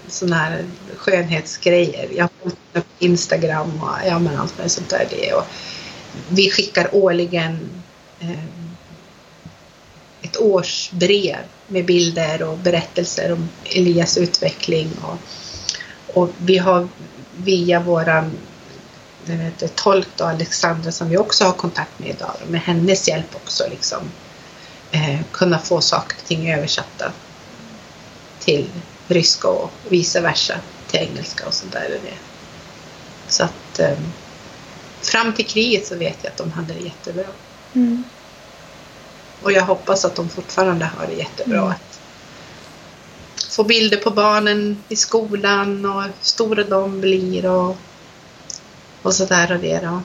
[0.08, 0.66] sådana här
[0.98, 2.10] skönhetsgrejer.
[2.16, 5.08] Jag har följt Instagram och ja, men allt med sånt där.
[5.10, 5.34] Det.
[5.34, 5.46] Och
[6.30, 7.70] vi skickar årligen
[8.20, 8.44] eh,
[10.22, 11.38] ett årsbrev
[11.68, 14.92] med bilder och berättelser om Elias utveckling.
[15.02, 15.18] Och,
[16.14, 16.88] och vi har
[17.38, 18.32] via våran
[19.26, 23.64] vet, tolk då, Alexandra som vi också har kontakt med idag, med hennes hjälp också
[23.70, 24.00] liksom
[24.92, 27.12] eh, kunna få saker och ting översatta
[28.40, 28.70] till
[29.08, 30.56] ryska och vice versa
[30.88, 32.00] till engelska och sånt där.
[33.28, 33.98] Så att eh,
[35.02, 37.26] fram till kriget så vet jag att de hade det jättebra.
[37.74, 38.04] Mm.
[39.42, 41.58] Och jag hoppas att de fortfarande har det jättebra.
[41.58, 41.70] Mm.
[41.72, 42.00] Att
[43.50, 47.78] få bilder på barnen i skolan och hur stora de blir och,
[49.02, 50.02] och sådär och det då.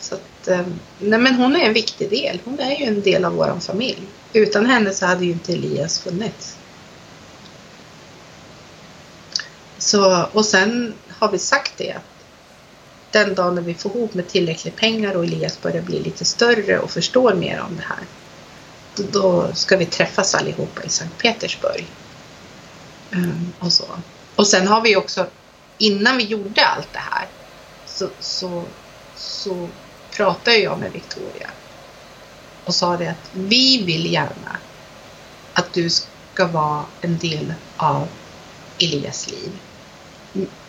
[0.00, 0.66] Så att, Eh,
[0.98, 2.40] nej men hon är en viktig del.
[2.44, 4.02] Hon är ju en del av vår familj.
[4.32, 6.56] Utan henne så hade ju inte Elias funnits.
[9.78, 12.14] Så, och sen har vi sagt det att
[13.10, 16.78] den dagen när vi får ihop med tillräckligt pengar och Elias börjar bli lite större
[16.78, 18.04] och förstår mer om det här.
[19.12, 21.86] Då, ska vi träffas allihopa i Sankt Petersburg.
[23.12, 23.84] Mm, och så.
[24.36, 25.26] Och sen har vi också,
[25.78, 27.26] innan vi gjorde allt det här,
[27.86, 28.64] så, så,
[29.16, 29.68] så
[30.16, 31.50] pratade jag med Victoria
[32.64, 34.56] och sa det att vi vill gärna
[35.52, 38.08] att du ska vara en del av
[38.78, 39.52] Elias liv.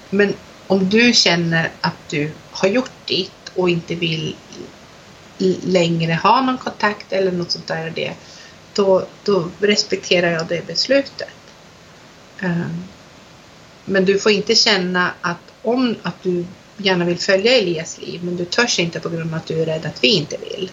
[0.09, 0.33] Men
[0.67, 4.35] om du känner att du har gjort ditt och inte vill
[5.63, 8.13] längre ha någon kontakt eller något sånt där, det,
[8.73, 11.29] då, då respekterar jag det beslutet.
[12.39, 12.67] Eh,
[13.85, 16.45] men du får inte känna att om att du
[16.78, 19.65] gärna vill följa Elias liv men du törs inte på grund av att du är
[19.65, 20.71] rädd att vi inte vill.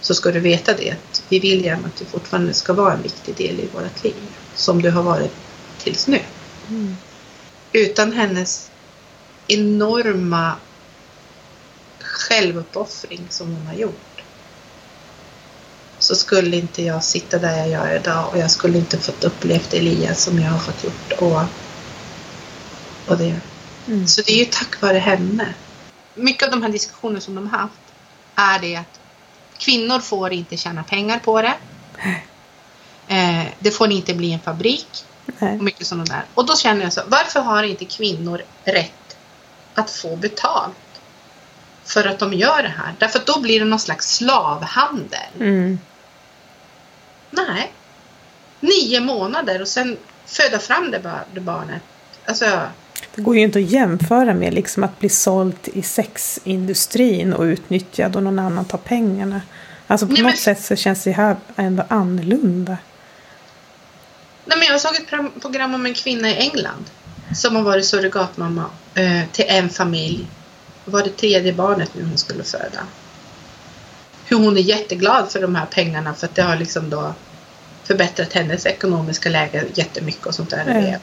[0.00, 3.02] så ska du veta det att vi vill gärna att du fortfarande ska vara en
[3.02, 4.36] viktig del i vårt liv.
[4.54, 5.32] Som du har varit
[5.78, 6.20] tills nu.
[6.68, 6.96] Mm.
[7.72, 8.70] Utan hennes
[9.48, 10.56] enorma
[12.00, 14.22] självuppoffring som hon har gjort
[15.98, 19.74] så skulle inte jag sitta där jag gör idag och jag skulle inte fått upplevt
[19.74, 21.12] Elias som jag har fått gjort.
[21.18, 21.42] Och,
[23.06, 23.40] och det.
[23.88, 24.06] Mm.
[24.06, 25.54] Så det är ju tack vare henne.
[26.14, 27.80] Mycket av de här diskussionerna som de har haft
[28.34, 29.00] är det att
[29.58, 31.54] kvinnor får inte tjäna pengar på det.
[33.08, 35.56] Eh, det får inte bli en fabrik Nej.
[35.56, 36.24] och mycket sådana där.
[36.34, 39.16] Och då känner jag så, varför har inte kvinnor rätt
[39.74, 40.76] att få betalt
[41.84, 42.94] för att de gör det här?
[42.98, 45.30] Därför att då blir det någon slags slavhandel.
[45.40, 45.78] Mm.
[47.30, 47.72] Nej.
[48.60, 51.82] Nio månader och sen föda fram det, bar- det barnet.
[52.26, 52.60] Alltså,
[53.14, 58.16] Det går ju inte att jämföra med liksom att bli såld i sexindustrin och utnyttjad
[58.16, 59.40] och någon annan tar pengarna.
[59.86, 62.76] Alltså på Nej, något men- sätt så känns det här ändå annorlunda.
[64.44, 66.84] nej men jag såg ett program om en kvinna i England
[67.36, 70.26] som har varit surrogatmamma eh, till en familj.
[70.84, 72.80] Det var det tredje barnet nu hon skulle föda.
[74.26, 77.14] Hur hon är jätteglad för de här pengarna för att det har liksom då
[77.84, 80.90] förbättrat hennes ekonomiska läge jättemycket och sånt där.
[80.92, 80.98] Ja.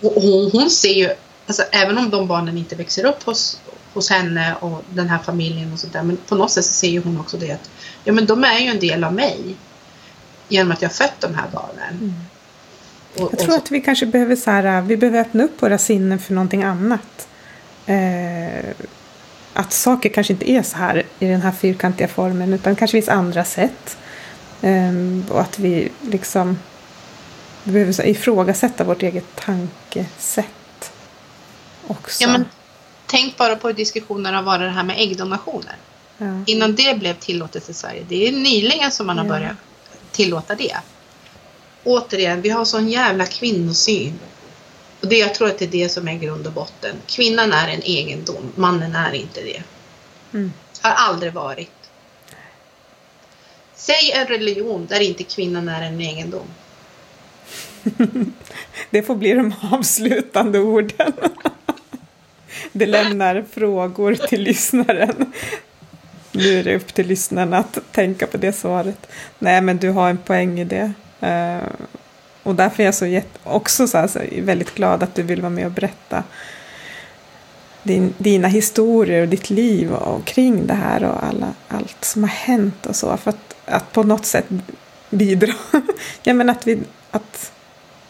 [0.00, 1.10] Och hon, hon ser ju,
[1.46, 3.60] alltså även om de barnen inte växer upp hos,
[3.94, 6.88] hos henne och den här familjen och sånt där, men på något sätt så ser
[6.88, 7.70] ju hon också det att
[8.04, 9.56] ja men de är ju en del av mig
[10.48, 11.98] genom att jag har fött de här barnen.
[12.00, 12.14] Mm.
[13.16, 16.18] Och, Jag tror att vi kanske behöver så här, vi behöver öppna upp våra sinnen
[16.18, 17.28] för någonting annat.
[17.86, 18.70] Eh,
[19.52, 23.08] att saker kanske inte är så här i den här fyrkantiga formen utan kanske finns
[23.08, 23.96] andra sätt.
[24.62, 24.92] Eh,
[25.28, 26.58] och att vi liksom
[27.64, 30.92] vi behöver så ifrågasätta vårt eget tankesätt.
[31.86, 32.22] Också.
[32.22, 32.44] Ja, men
[33.06, 35.76] tänk bara på hur diskussionerna har varit det här med äggdonationer.
[36.18, 36.26] Ja.
[36.46, 38.04] Innan det blev tillåtet i Sverige.
[38.08, 39.30] Det är nyligen som man har Ja.
[39.32, 39.56] börjat
[40.12, 40.76] tillåta det.
[41.84, 44.18] Återigen, vi har sån jävla kvinnosyn.
[45.00, 46.96] Och det, jag tror att det är det som är grund och botten.
[47.06, 49.62] Kvinnan är en egendom, mannen är inte det.
[50.32, 50.52] Mm.
[50.80, 51.70] Har aldrig varit.
[53.74, 56.46] Säg en religion där inte kvinnan är en egendom.
[58.90, 61.12] Det får bli de avslutande orden.
[62.72, 65.32] Det lämnar frågor till lyssnaren.
[66.32, 69.06] Nu är det upp till lyssnaren att tänka på det svaret.
[69.38, 70.92] Nej, men du har en poäng i det.
[71.20, 71.68] Eh,
[72.42, 75.40] och därför är jag så jätte, också så här, så väldigt glad att du vill
[75.40, 76.24] vara med och berätta
[77.82, 82.30] din, dina historier och ditt liv och kring det här och alla, allt som har
[82.30, 83.16] hänt och så.
[83.16, 84.46] För att, att på något sätt
[85.10, 85.52] bidra.
[86.22, 86.78] ja, men att vi,
[87.10, 87.52] att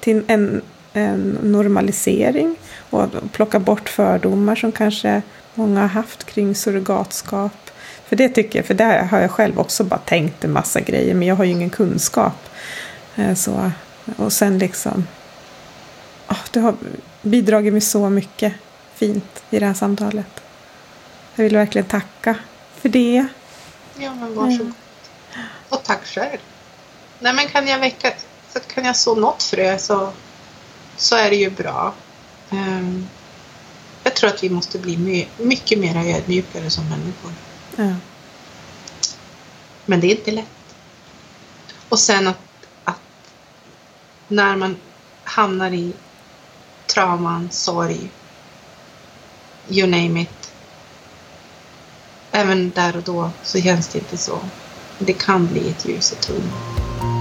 [0.00, 2.56] till en, en normalisering
[2.90, 5.22] och plocka bort fördomar som kanske
[5.54, 7.52] många har haft kring surrogatskap.
[8.06, 11.14] För det tycker jag, för där har jag själv också bara tänkt en massa grejer
[11.14, 12.48] men jag har ju ingen kunskap.
[13.16, 13.70] Eh, Så,
[14.16, 15.06] och sen liksom,
[16.28, 16.74] oh, du har
[17.22, 18.52] bidragit med så mycket
[18.94, 20.40] fint i det här samtalet.
[21.34, 22.34] Jag vill verkligen tacka
[22.80, 23.26] för det.
[23.98, 24.72] Ja, men varsågod.
[25.68, 26.38] Och tack själv.
[27.18, 28.12] Nej, men kan jag väcka,
[28.52, 30.12] så kan jag så något frö så,
[30.96, 31.94] så är det ju bra.
[32.50, 33.08] Ehm,
[34.02, 37.32] jag tror att vi måste bli my, mycket mer ödmjukare som människor.
[37.76, 37.94] Ja.
[39.86, 40.46] Men det är inte lätt.
[41.88, 42.38] Och sen att,
[42.84, 43.00] att
[44.28, 44.76] när man
[45.24, 45.92] hamnar i
[46.86, 48.10] trauman, sorg,
[49.68, 50.52] you name it.
[52.32, 54.38] Även där och då så känns det inte så.
[54.98, 57.19] Det kan bli ett ljus i tunneln.